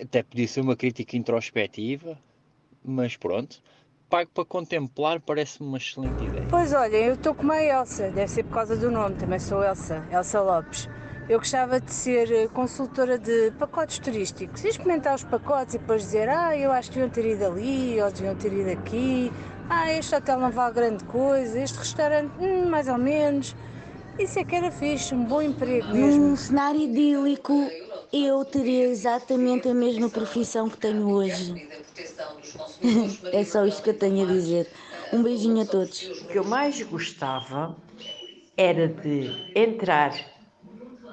Até 0.00 0.23
podia 0.23 0.47
ser 0.47 0.61
uma 0.61 0.76
crítica 0.76 1.17
introspectiva, 1.17 2.19
mas 2.85 3.17
pronto. 3.17 3.61
Pago 4.09 4.31
para 4.33 4.45
contemplar 4.45 5.21
parece-me 5.21 5.69
uma 5.69 5.78
excelente 5.78 6.25
ideia. 6.25 6.47
Pois 6.49 6.73
olha, 6.73 6.97
eu 6.97 7.14
estou 7.14 7.35
como 7.35 7.52
a 7.52 7.62
Elsa, 7.62 8.11
deve 8.11 8.28
ser 8.28 8.45
por 8.45 8.55
causa 8.55 8.76
do 8.76 8.90
nome, 8.90 9.17
também 9.17 9.38
sou 9.38 9.62
Elsa, 9.62 10.07
Elsa 10.11 10.40
Lopes. 10.40 10.88
Eu 11.28 11.38
gostava 11.38 11.78
de 11.78 11.93
ser 11.93 12.33
eh, 12.33 12.49
consultora 12.49 13.19
de 13.19 13.50
pacotes 13.59 13.99
turísticos 13.99 14.64
e 14.64 14.69
experimentar 14.69 15.14
os 15.14 15.25
pacotes 15.25 15.75
e 15.75 15.78
depois 15.78 16.02
dizer, 16.02 16.26
ah, 16.31 16.57
eu 16.57 16.73
acho 16.73 16.90
que 16.90 16.95
deviam 16.99 17.11
ter 17.11 17.26
ido 17.26 17.45
ali, 17.45 18.00
ou 18.00 18.11
deviam 18.11 18.35
ter 18.35 18.50
ido 18.50 18.71
aqui, 18.71 19.31
ah, 19.69 19.93
este 19.93 20.14
hotel 20.14 20.40
não 20.40 20.50
vale 20.50 20.75
grande 20.75 21.05
coisa, 21.05 21.61
este 21.61 21.76
restaurante, 21.78 22.33
hum, 22.40 22.71
mais 22.71 22.88
ou 22.88 22.97
menos. 22.97 23.55
Isso 24.19 24.38
é 24.38 24.45
que 24.45 24.57
era 24.57 24.73
fixe, 24.73 25.14
um 25.14 25.23
bom 25.23 25.43
emprego 25.43 25.88
mesmo. 25.88 26.28
Num 26.28 26.37
cenário 26.37 26.81
idílico, 26.81 27.52
eu 28.12 28.44
teria 28.44 28.86
exatamente 28.86 29.68
a 29.68 29.74
mesma 29.74 30.08
profissão 30.08 30.68
que 30.68 30.76
tenho 30.76 31.08
hoje. 31.08 31.68
é 33.32 33.44
só 33.44 33.66
isto 33.66 33.82
que 33.82 33.90
eu 33.90 33.98
tenho 33.98 34.24
a 34.24 34.32
dizer. 34.32 34.68
Um 35.12 35.22
beijinho 35.22 35.62
a 35.62 35.66
todos. 35.66 36.02
O 36.22 36.26
que 36.26 36.38
eu 36.38 36.44
mais 36.44 36.82
gostava 36.82 37.76
era 38.56 38.88
de 38.88 39.30
entrar 39.54 40.12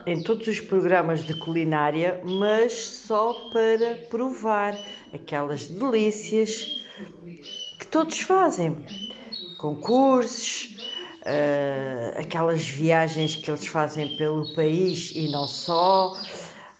em 0.05 0.21
todos 0.21 0.47
os 0.47 0.59
programas 0.59 1.25
de 1.25 1.33
culinária, 1.33 2.21
mas 2.23 2.73
só 2.73 3.33
para 3.51 3.95
provar 4.09 4.77
aquelas 5.13 5.67
delícias 5.67 6.83
que 7.79 7.87
todos 7.87 8.19
fazem. 8.19 8.85
Concursos, 9.57 10.75
uh, 11.21 12.19
aquelas 12.19 12.67
viagens 12.67 13.35
que 13.35 13.49
eles 13.49 13.65
fazem 13.65 14.15
pelo 14.17 14.53
país 14.53 15.11
e 15.15 15.27
não 15.29 15.47
só. 15.47 16.15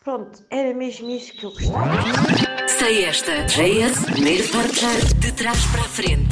Pronto, 0.06 0.40
era 0.52 0.72
mesmo 0.72 1.10
isso 1.10 1.34
que 1.34 1.44
eu 1.44 1.50
gostava. 1.50 2.68
Sei 2.78 3.06
esta. 3.06 3.44
JS, 3.46 4.06
primeiro 4.06 4.48
portar 4.50 5.04
de 5.16 5.32
trás 5.32 5.58
para 5.72 5.82
a 5.82 5.86
frente. 5.86 6.30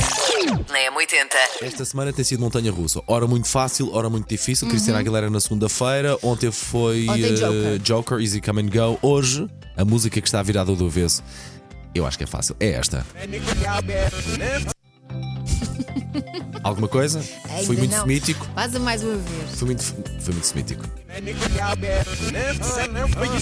Na 0.70 0.92
M80. 0.92 1.34
Esta 1.60 1.84
semana 1.84 2.14
tem 2.14 2.24
sido 2.24 2.40
montanha 2.40 2.72
russa. 2.72 3.02
Ora 3.08 3.26
muito 3.26 3.48
fácil, 3.48 3.92
ora 3.92 4.12
muito 4.12 4.30
difícil. 4.30 4.68
Uhum. 4.68 4.74
Cristina 4.74 5.00
Aguilera 5.00 5.28
na 5.28 5.40
segunda-feira. 5.40 6.16
Ontem 6.22 6.52
foi 6.52 7.08
Ontem 7.10 7.34
Joker. 7.34 7.80
Joker, 7.80 8.20
Easy 8.20 8.40
Come 8.40 8.62
and 8.62 8.70
Go. 8.70 9.00
Hoje, 9.02 9.50
a 9.76 9.84
música 9.84 10.22
que 10.22 10.28
está 10.28 10.44
virada 10.44 10.76
do 10.76 10.86
avesso. 10.86 11.24
Eu 11.96 12.06
acho 12.06 12.16
que 12.16 12.26
é 12.26 12.28
fácil. 12.28 12.56
É 12.60 12.74
esta. 12.74 13.04
Alguma 16.64 16.88
coisa? 16.88 17.20
Ainda 17.50 17.66
Foi 17.66 17.76
muito 17.78 17.92
não. 17.92 18.02
semítico. 18.02 18.48
Vaza 18.56 18.80
mais 18.80 19.04
uma 19.04 19.16
vez. 19.16 19.52
Foi 19.56 19.66
muito, 19.66 19.84
foi 19.84 20.34
muito 20.34 20.48
semítico. 20.48 20.84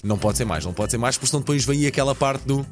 Não 0.04 0.18
pode 0.18 0.38
ser 0.38 0.46
mais, 0.46 0.66
não 0.66 0.74
pode 0.74 0.92
ser 0.92 0.98
mais, 0.98 1.16
porque 1.18 1.28
senão 1.28 1.42
depois 1.42 1.64
vem 1.66 1.80
aí 1.82 1.88
aquela 1.88 2.16
parte 2.16 2.44
do. 2.46 2.66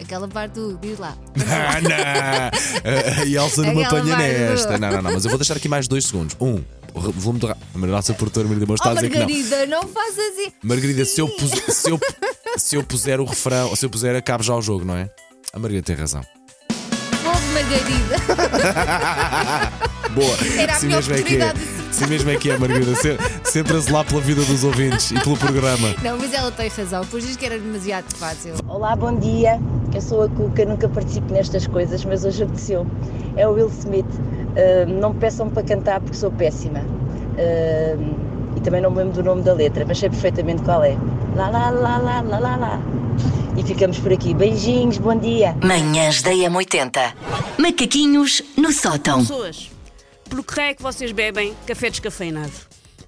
Aquela 0.00 0.26
parte 0.26 0.52
do. 0.54 0.76
Diz 0.78 0.98
lá. 0.98 1.16
Ah, 1.46 1.80
não! 1.80 3.22
A 3.22 3.26
Elsa 3.26 3.62
não 3.62 3.74
me 3.74 3.84
apanha 3.84 4.16
parte 4.16 4.32
do- 4.34 4.40
nesta. 4.40 4.78
Não, 4.78 4.90
não, 4.90 5.02
não, 5.02 5.12
mas 5.12 5.24
eu 5.24 5.30
vou 5.30 5.38
deixar 5.38 5.56
aqui 5.56 5.68
mais 5.68 5.86
dois 5.86 6.06
segundos. 6.06 6.36
Um, 6.40 6.62
o 6.94 7.00
volume 7.12 7.38
do. 7.40 7.48
A 7.50 7.56
nossa 7.74 8.12
produtora 8.14 8.46
Margarida 8.46 8.66
Moura 8.66 8.78
está 8.80 8.88
Oh, 8.90 8.92
a 8.92 8.94
dizer 8.96 9.10
que 9.10 9.18
não. 9.68 9.82
Não 9.82 9.88
faz 9.88 10.18
assim. 10.18 10.52
Margarida, 10.62 11.04
se 11.04 11.20
eu, 11.20 11.28
pus- 11.28 11.74
se, 11.74 11.90
eu, 11.90 12.00
se 12.58 12.76
eu 12.76 12.82
puser 12.82 13.20
o 13.20 13.24
refrão, 13.24 13.68
ou 13.70 13.76
se 13.76 13.84
eu 13.86 13.90
puser, 13.90 14.16
acaba 14.16 14.42
já 14.42 14.54
o 14.54 14.62
jogo, 14.62 14.84
não 14.84 14.96
é? 14.96 15.08
A 15.52 15.58
Margarida 15.58 15.84
tem 15.86 15.94
razão. 15.96 16.22
Margarida. 17.54 18.16
Boa. 20.14 20.36
Era 20.60 20.72
a 20.74 20.76
Sim 20.76 20.86
minha 20.86 20.96
mesmo 20.98 21.14
é 21.14 21.22
que 21.22 21.22
é. 21.34 21.46
oportunidade 21.46 21.58
de 21.58 21.94
Sim 21.94 22.06
mesmo 22.06 22.30
é 22.30 22.36
que 22.36 22.50
é, 22.50 22.58
Margarida. 22.58 22.94
Se- 22.96 23.18
Sempre 23.44 23.76
a 23.76 23.80
zelar 23.80 24.04
pela 24.04 24.20
vida 24.20 24.42
dos 24.42 24.64
ouvintes 24.64 25.10
e 25.12 25.14
pelo 25.20 25.36
programa. 25.36 25.94
Não, 26.02 26.18
mas 26.18 26.32
ela 26.32 26.50
tem 26.50 26.68
razão. 26.68 27.02
Pois 27.10 27.24
diz 27.26 27.36
que 27.36 27.46
era 27.46 27.58
demasiado 27.58 28.12
fácil. 28.16 28.54
Olá, 28.68 28.94
bom 28.96 29.14
dia. 29.18 29.60
Eu 29.94 30.00
sou 30.00 30.22
a 30.24 30.28
Cuca, 30.28 30.64
nunca 30.64 30.88
participo 30.88 31.32
nestas 31.32 31.66
coisas, 31.66 32.04
mas 32.04 32.24
hoje 32.24 32.42
apeteceu. 32.42 32.86
É 33.36 33.46
o 33.46 33.52
Will 33.52 33.68
Smith. 33.68 34.06
Uh, 34.06 34.86
não 35.00 35.12
me 35.12 35.20
peçam 35.20 35.48
para 35.48 35.62
cantar 35.62 36.00
porque 36.00 36.16
sou 36.16 36.30
péssima. 36.32 36.80
Uh, 36.80 38.14
e 38.56 38.60
também 38.60 38.80
não 38.80 38.90
me 38.90 38.98
lembro 38.98 39.14
do 39.14 39.22
nome 39.22 39.42
da 39.42 39.52
letra, 39.52 39.84
mas 39.86 39.98
sei 39.98 40.08
perfeitamente 40.10 40.62
qual 40.62 40.82
é. 40.84 40.96
Lá, 41.36 41.48
lá, 41.48 41.70
lá, 41.70 41.98
lá, 41.98 42.20
lá, 42.20 42.38
lá, 42.38 42.56
lá. 42.56 42.80
E 43.56 43.62
ficamos 43.62 43.98
por 43.98 44.12
aqui. 44.12 44.34
Beijinhos, 44.34 44.98
bom 44.98 45.16
dia. 45.16 45.56
Manhãs 45.62 46.22
da 46.22 46.30
M80. 46.30 47.14
Macaquinhos 47.58 48.42
no 48.56 48.72
sótão. 48.72 49.20
Pessoas, 49.20 49.70
por 50.28 50.44
que 50.44 50.60
é 50.60 50.74
que 50.74 50.82
vocês 50.82 51.12
bebem 51.12 51.54
café 51.66 51.88
descafeinado? 51.90 52.52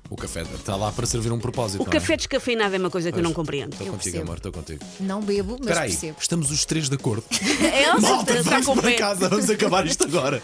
O 0.08 0.14
café 0.14 0.42
está 0.42 0.76
lá 0.76 0.92
para 0.92 1.04
servir 1.04 1.32
um 1.32 1.38
propósito. 1.38 1.80
O 1.82 1.84
não 1.84 1.90
é? 1.90 1.94
café 1.94 2.16
descafeinado 2.16 2.76
é 2.76 2.78
uma 2.78 2.90
coisa 2.90 3.10
que 3.10 3.18
eu 3.18 3.22
não 3.24 3.32
compreendo. 3.32 3.72
Estou 3.72 3.88
contigo, 3.88 4.20
amor, 4.20 4.36
estou 4.36 4.52
contigo. 4.52 4.84
Não 5.00 5.20
bebo, 5.20 5.56
mas 5.58 5.60
Espera 5.62 5.80
aí, 5.80 5.90
percebo. 5.90 6.16
estamos 6.20 6.50
os 6.52 6.64
três 6.64 6.88
de 6.88 6.94
acordo. 6.94 7.24
Elsa 7.32 8.00
Malta, 8.00 8.32
está 8.34 8.50
vamos 8.50 8.66
com 8.66 8.74
para 8.76 8.90
pé. 8.90 8.96
casa, 8.96 9.28
vamos 9.28 9.50
acabar 9.50 9.84
isto 9.84 10.04
agora. 10.04 10.40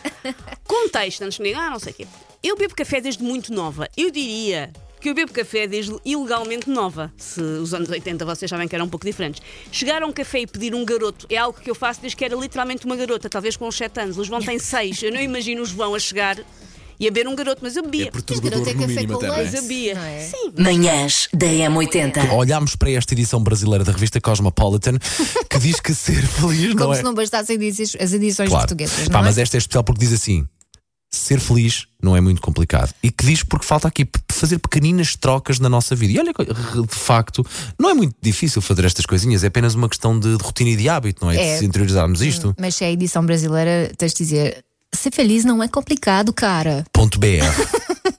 Contexto, 0.66 1.22
antes 1.22 1.36
de 1.36 1.42
me 1.42 1.50
dizer, 1.50 1.60
ah, 1.60 1.70
não 1.70 1.78
sei 1.78 1.92
o 1.92 1.94
quê. 1.94 2.06
Eu 2.42 2.56
bebo 2.56 2.74
café 2.74 3.00
desde 3.00 3.22
muito 3.22 3.52
nova. 3.52 3.88
Eu 3.96 4.10
diria 4.10 4.72
que 5.02 5.10
eu 5.10 5.14
bebo 5.14 5.32
café 5.32 5.66
desde 5.66 5.94
ilegalmente 6.04 6.70
nova. 6.70 7.12
Se 7.16 7.40
os 7.40 7.74
anos 7.74 7.88
80 7.88 8.24
vocês 8.24 8.48
sabem 8.48 8.68
que 8.68 8.74
eram 8.74 8.86
um 8.86 8.88
pouco 8.88 9.04
diferentes. 9.04 9.42
Chegar 9.70 10.02
a 10.02 10.06
um 10.06 10.12
café 10.12 10.40
e 10.40 10.46
pedir 10.46 10.74
um 10.74 10.84
garoto 10.84 11.26
é 11.28 11.36
algo 11.36 11.58
que 11.60 11.68
eu 11.70 11.74
faço 11.74 12.00
desde 12.00 12.16
que 12.16 12.24
era 12.24 12.36
literalmente 12.36 12.86
uma 12.86 12.96
garota, 12.96 13.28
talvez 13.28 13.56
com 13.56 13.66
uns 13.66 13.76
7 13.76 14.00
anos. 14.00 14.18
O 14.18 14.24
João 14.24 14.40
tem 14.40 14.58
6. 14.60 15.02
Eu 15.02 15.12
não 15.12 15.20
imagino 15.20 15.62
o 15.62 15.66
João 15.66 15.94
a 15.94 15.98
chegar 15.98 16.38
Ia 17.00 17.10
beber 17.10 17.26
um 17.28 17.34
garoto, 17.34 17.60
mas 17.64 17.74
eu 17.74 17.82
bebia. 17.82 18.08
É 18.08 18.10
perturbador 18.12 18.50
garoto 18.60 18.70
é 18.70 18.74
no 18.74 18.80
café 18.82 18.94
mínimo 19.00 19.16
até, 19.18 19.26
não 19.26 19.34
é? 19.34 19.38
leite. 19.38 19.52
Mas 19.52 19.54
eu 19.54 19.62
bebia. 19.68 19.94
Não 19.94 20.02
é? 20.04 20.20
Sim. 20.20 20.52
Manhãs 20.56 21.28
da 21.32 21.46
M80. 21.48 22.30
Olhámos 22.32 22.76
para 22.76 22.90
esta 22.92 23.12
edição 23.14 23.42
brasileira 23.42 23.82
da 23.82 23.90
revista 23.90 24.20
Cosmopolitan 24.20 24.98
que 25.50 25.58
diz 25.58 25.80
que 25.80 25.92
ser 25.94 26.22
feliz 26.28 26.68
não 26.68 26.76
Como 26.76 26.92
é. 26.92 26.96
se 26.98 27.02
não 27.02 27.12
bastassem 27.12 27.56
as 27.98 28.12
edições 28.12 28.48
Claro. 28.50 28.68
portuguesas. 28.68 29.08
Pá, 29.08 29.14
não 29.14 29.20
é? 29.20 29.24
mas 29.24 29.38
esta 29.38 29.56
é 29.56 29.58
especial 29.58 29.82
porque 29.82 30.00
diz 30.00 30.12
assim: 30.12 30.46
ser 31.12 31.38
feliz 31.38 31.86
não 32.02 32.16
é 32.16 32.20
muito 32.20 32.40
complicado. 32.40 32.92
E 33.02 33.10
que 33.10 33.24
diz 33.24 33.42
porque 33.42 33.66
falta 33.66 33.86
aqui 33.86 34.08
fazer 34.30 34.58
pequeninas 34.58 35.14
trocas 35.14 35.60
na 35.60 35.68
nossa 35.68 35.94
vida. 35.94 36.14
E 36.14 36.18
olha, 36.18 36.32
de 36.32 36.94
facto, 36.94 37.46
não 37.78 37.90
é 37.90 37.94
muito 37.94 38.16
difícil 38.20 38.62
fazer 38.62 38.86
estas 38.86 39.04
coisinhas, 39.04 39.44
é 39.44 39.48
apenas 39.48 39.74
uma 39.74 39.88
questão 39.88 40.18
de, 40.18 40.36
de 40.36 40.42
rotina 40.42 40.70
e 40.70 40.76
de 40.76 40.88
hábito, 40.88 41.24
não 41.24 41.30
é? 41.30 41.36
É. 41.36 41.52
De 41.52 41.58
se 41.60 41.66
interiorizarmos 41.66 42.22
isto. 42.22 42.54
Mas 42.58 42.74
se 42.74 42.84
é 42.84 42.88
a 42.88 42.90
edição 42.90 43.24
brasileira, 43.24 43.92
tens 43.96 44.14
de 44.14 44.24
dizer. 44.24 44.64
Ser 44.94 45.10
feliz 45.10 45.44
não 45.44 45.62
é 45.62 45.68
complicado, 45.68 46.32
cara. 46.32 46.84
Ponto 46.92 47.18
BR. 47.18 47.40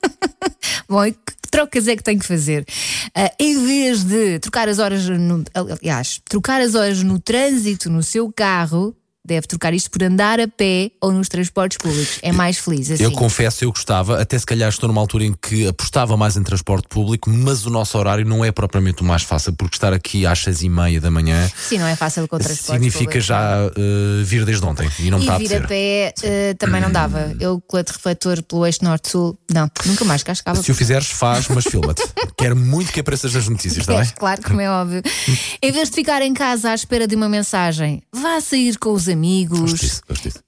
Bom, 0.89 1.05
e 1.05 1.12
que 1.12 1.50
trocas 1.51 1.88
é 1.88 1.95
que 1.95 2.03
tenho 2.03 2.19
que 2.19 2.25
fazer? 2.25 2.65
Ah, 3.13 3.31
em 3.39 3.63
vez 3.63 4.03
de 4.03 4.39
trocar 4.39 4.67
as 4.67 4.79
horas 4.79 5.07
no, 5.07 5.43
aliás, 5.53 6.19
trocar 6.27 6.62
as 6.62 6.73
horas 6.73 7.03
no 7.03 7.19
trânsito 7.19 7.91
no 7.91 8.01
seu 8.01 8.31
carro, 8.31 8.95
deve 9.25 9.48
trocar 9.48 9.74
isto 9.74 9.89
por 9.89 10.03
andar 10.03 10.39
a 10.39 10.48
pé 10.48 10.92
ou 11.01 11.12
nos 11.12 11.30
transportes 11.30 11.77
públicos. 11.77 12.20
É 12.22 12.32
mais 12.32 12.58
feliz 12.58 12.92
assim. 12.92 13.03
Eu 13.03 13.12
confesso, 13.12 13.63
eu 13.63 13.72
gostava, 13.72 14.22
até 14.22 14.38
se 14.38 14.46
calhar 14.46 14.70
estou 14.70 14.88
numa 14.88 15.00
altura 15.00 15.24
em 15.25 15.34
que 15.34 15.68
apostava 15.68 16.18
mais 16.18 16.36
em 16.36 16.44
transporte 16.44 16.88
público, 16.88 17.30
mas 17.30 17.65
o 17.65 17.70
nosso 17.70 17.98
horário 17.98 18.25
não 18.25 18.44
é 18.44 18.51
propriamente 18.51 19.01
o 19.01 19.06
mais 19.06 19.24
fácil, 19.24 19.53
porque 19.53 19.75
estar 19.75 19.94
aqui 19.94 20.25
às 20.25 20.39
seis 20.39 20.62
e 20.62 20.70
meia 20.70 21.00
da 21.00 21.10
manhã 21.10 21.50
Sim, 21.56 21.80
não 21.80 21.88
é 21.88 21.96
fácil 21.96 22.27
com 22.27 22.36
o 22.36 22.39
transporte 22.39 22.74
significa 22.74 23.06
público. 23.06 23.25
já 23.25 23.56
eh, 23.65 24.24
vir 24.24 24.46
desde 24.46 24.65
ontem 24.65 24.89
e 25.00 25.10
não 25.10 25.20
está 25.20 25.36
a 25.36 25.42
E 25.42 25.48
vir 25.48 25.63
a 25.63 25.68
pé 25.68 26.13
eh, 26.22 26.53
também 26.56 26.82
não 26.82 26.92
dava. 26.92 27.36
Eu, 27.39 27.62
colete 27.62 27.94
refletor 27.94 28.44
pelo 28.44 28.65
eixo 28.65 28.84
norte-sul, 28.84 29.38
não, 29.51 29.70
nunca 29.86 30.03
mais 30.03 30.22
cascava. 30.24 30.62
Se 30.62 30.72
o 30.72 30.75
fizeres, 30.75 31.08
faz, 31.08 31.48
mas 31.48 31.63
filma-te. 31.65 32.03
Quero 32.38 32.56
muito 32.56 32.92
que 32.92 33.00
apareças 33.00 33.34
nas 33.34 33.48
notícias, 33.48 33.88
está 33.88 33.96
bem? 34.00 34.12
claro, 34.18 34.42
como 34.42 34.60
é 34.60 34.70
óbvio. 34.70 35.01
em 35.62 35.72
vez 35.72 35.89
de 35.89 35.96
ficar 35.96 36.22
em 36.22 36.34
casa 36.34 36.72
à 36.72 36.75
espera 36.75 37.08
de 37.08 37.15
uma 37.15 37.30
mensagem, 37.30 38.01
vá 38.13 38.42
sair 38.42 38.77
com 38.77 38.92
os 38.92 39.08
amigos. 39.13 40.01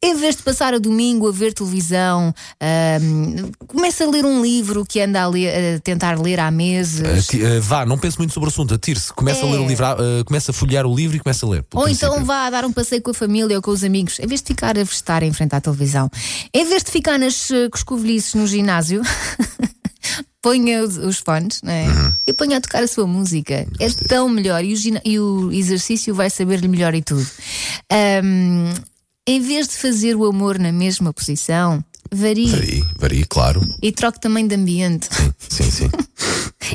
Em 0.03 0.15
vez 0.15 0.35
de 0.35 0.43
passar 0.43 0.73
o 0.73 0.79
domingo 0.79 1.27
a 1.27 1.31
ver 1.31 1.53
televisão, 1.53 2.33
ahm, 2.61 3.49
comece 3.67 4.03
a 4.03 4.09
ler 4.09 4.25
um 4.25 4.41
livro 4.41 4.85
que 4.85 4.99
anda 4.99 5.21
a, 5.21 5.27
ler- 5.27 5.75
a 5.75 5.79
tentar 5.79 6.19
ler 6.19 6.39
há 6.39 6.51
meses. 6.51 7.27
Ati- 7.27 7.43
eh, 7.43 7.59
vá, 7.59 7.85
não 7.85 7.97
pense 7.97 8.17
muito 8.17 8.33
sobre 8.33 8.49
o 8.49 8.51
assunto, 8.51 8.73
atire-se, 8.73 9.13
começa 9.13 9.45
a 9.45 9.47
É. 9.47 9.51
ler 9.51 9.59
o 9.59 9.67
livro, 9.67 9.85
ah, 9.85 9.97
eh, 9.99 10.23
começa 10.25 10.51
a 10.51 10.53
folhear 10.53 10.85
o 10.85 10.95
livro 10.95 11.15
e 11.15 11.19
começa 11.19 11.45
a 11.45 11.49
ler. 11.49 11.65
Ou 11.73 11.83
princípio. 11.83 12.07
então 12.09 12.25
vá 12.25 12.49
dar 12.49 12.65
um 12.65 12.71
passeio 12.73 13.01
com 13.01 13.11
a 13.11 13.13
família 13.13 13.55
ou 13.55 13.61
com 13.61 13.71
os 13.71 13.83
amigos, 13.83 14.19
em 14.19 14.27
vez 14.27 14.41
de 14.41 14.47
ficar 14.47 14.77
a 14.77 14.83
vestar 14.83 15.23
em 15.23 15.31
frente 15.31 15.53
à 15.55 15.61
televisão. 15.61 16.09
Em 16.53 16.65
vez 16.65 16.83
de 16.83 16.91
ficar 16.91 17.17
nas 17.19 17.49
uh, 17.49 17.69
coscovilhices 17.71 18.33
no 18.33 18.45
ginásio, 18.47 19.01
ponha 20.45 20.83
os, 20.83 20.95
os 20.97 21.17
fones 21.17 21.59
não 21.63 21.71
é? 21.71 21.87
Uhum. 21.87 22.13
e 22.27 22.31
ponha 22.33 22.57
a 22.57 22.61
tocar 22.61 22.83
a 22.83 22.87
sua 22.87 23.07
música. 23.07 23.65
É 23.79 23.89
tão 24.07 24.29
melhor 24.29 24.63
e 24.63 24.75
o, 24.75 24.77
e 25.03 25.19
o 25.19 25.51
exercício 25.51 26.13
vai 26.13 26.29
saber-lhe 26.29 26.67
melhor 26.67 26.93
e 26.93 27.01
tudo. 27.01 27.25
Ahm, 27.91 28.71
em 29.27 29.41
vez 29.41 29.67
de 29.67 29.73
fazer 29.75 30.15
o 30.15 30.23
amor 30.23 30.59
na 30.59 30.71
mesma 30.71 31.11
posição, 31.11 31.83
varie. 32.13 32.51
Varie, 32.51 32.85
varie, 32.95 33.25
claro. 33.25 33.59
E 33.81 33.91
troque 33.91 34.19
também 34.19 34.45
de 34.45 34.53
ambiente. 34.53 35.07
Sim, 35.49 35.71
sim. 35.71 35.89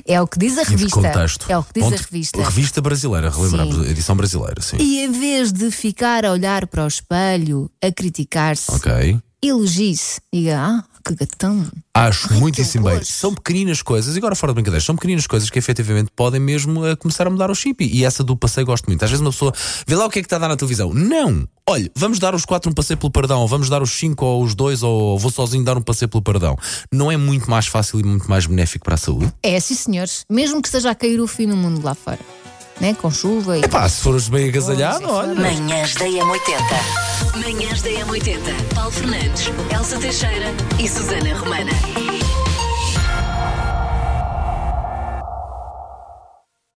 É 0.07 0.21
o 0.21 0.27
que 0.27 0.39
diz 0.39 0.57
a 0.57 0.63
revista. 0.63 1.01
É 1.49 1.59
o 1.59 1.65
que 1.65 1.73
diz 1.75 1.83
Ponto- 1.85 1.95
a 1.95 1.99
revista. 1.99 2.43
Revista 2.45 2.81
brasileira, 2.81 3.29
relembramos, 3.29 3.89
edição 3.91 4.15
brasileira, 4.17 4.61
sim. 4.63 4.77
E 4.79 5.01
em 5.01 5.11
vez 5.11 5.51
de 5.53 5.69
ficar 5.73 6.25
a 6.25 6.31
olhar 6.31 6.69
para 6.69 6.85
o 6.85 6.87
espelho, 6.87 7.69
a 7.83 7.91
criticar-se, 7.91 8.71
Ok. 8.71 9.19
elogie-se. 9.43 10.21
Diga, 10.33 10.59
ah, 10.61 10.85
que 11.17 11.25
gatão. 11.25 11.67
Acho 11.95 12.33
muitíssimo 12.35 12.85
bem. 12.85 13.03
São 13.05 13.35
pequeninas 13.35 13.83
coisas, 13.83 14.15
e 14.15 14.19
agora 14.19 14.35
fora 14.35 14.53
de 14.53 14.55
brincadeira, 14.55 14.85
são 14.85 14.95
pequeninas 14.95 15.27
coisas 15.27 15.51
que 15.51 15.59
efetivamente 15.59 16.11
podem 16.15 16.41
mesmo 16.41 16.87
eh, 16.87 16.97
começar 16.97 17.27
a 17.27 17.31
mudar 17.31 17.51
o 17.51 17.55
chip. 17.55 17.85
E 17.85 18.05
essa 18.05 18.23
do 18.23 18.37
passeio 18.37 18.67
gosto 18.67 18.87
muito. 18.87 19.03
Às 19.03 19.11
vezes 19.11 19.21
uma 19.21 19.31
pessoa 19.31 19.53
vê 19.87 19.97
lá 19.97 20.07
o 20.07 20.11
que 20.11 20.19
é 20.19 20.23
que 20.23 20.27
está 20.27 20.37
a 20.37 20.39
dar 20.41 20.49
na 20.49 20.57
televisão. 20.57 20.93
Não! 20.95 21.47
Olha, 21.69 21.91
vamos 21.95 22.19
dar 22.19 22.35
os 22.35 22.45
quatro 22.45 22.71
um 22.71 22.75
passeio 22.75 22.97
pelo 22.97 23.13
perdão, 23.13 23.41
ou 23.41 23.49
vamos 23.49 23.69
dar 23.69 23.83
os 23.83 23.93
cinco 23.93 24.25
ou 24.25 24.43
os 24.43 24.55
dois, 24.55 24.83
ou 24.83 25.19
vou 25.19 25.31
sozinho 25.31 25.63
dar 25.65 25.77
um 25.77 25.83
passeio 25.83 26.09
pelo 26.09 26.23
perdão. 26.23 26.57
Não 26.93 27.13
é 27.13 27.17
muito 27.17 27.49
mais 27.51 27.67
fácil 27.67 28.01
e 28.01 28.03
muito 28.03 28.29
mais 28.29 28.47
benéfico 28.47 28.85
para 28.85 28.95
a 28.95 28.99
saúde? 28.99 29.33
É, 29.43 29.59
sim, 29.61 29.75
senhores. 29.75 30.25
Mesmo 30.29 30.61
que 30.61 30.69
esteja 30.69 30.91
a 30.91 30.95
cair 30.95 31.21
o 31.21 31.27
fim 31.27 31.47
no 31.47 31.57
mundo 31.57 31.85
lá 31.85 31.95
fora. 31.95 32.19
Né? 32.81 32.95
Com 32.95 33.11
chuva 33.11 33.59
e. 33.59 33.69
Pá, 33.69 33.89
se 33.89 34.01
fores 34.01 34.29
bem 34.29 34.49
agasalhado, 34.49 35.09
olha. 35.09 35.35
Manhãs 35.35 35.95
da 35.95 36.07
M80. 36.07 37.37
Manhãs 37.37 37.83
da 37.83 37.91
M80. 37.91 38.75
Paulo 38.75 38.91
Fernandes, 38.91 39.53
Elsa 39.71 39.99
Teixeira 39.99 40.47
e 40.79 40.89
Susana 40.89 41.39
Romana. 41.39 41.71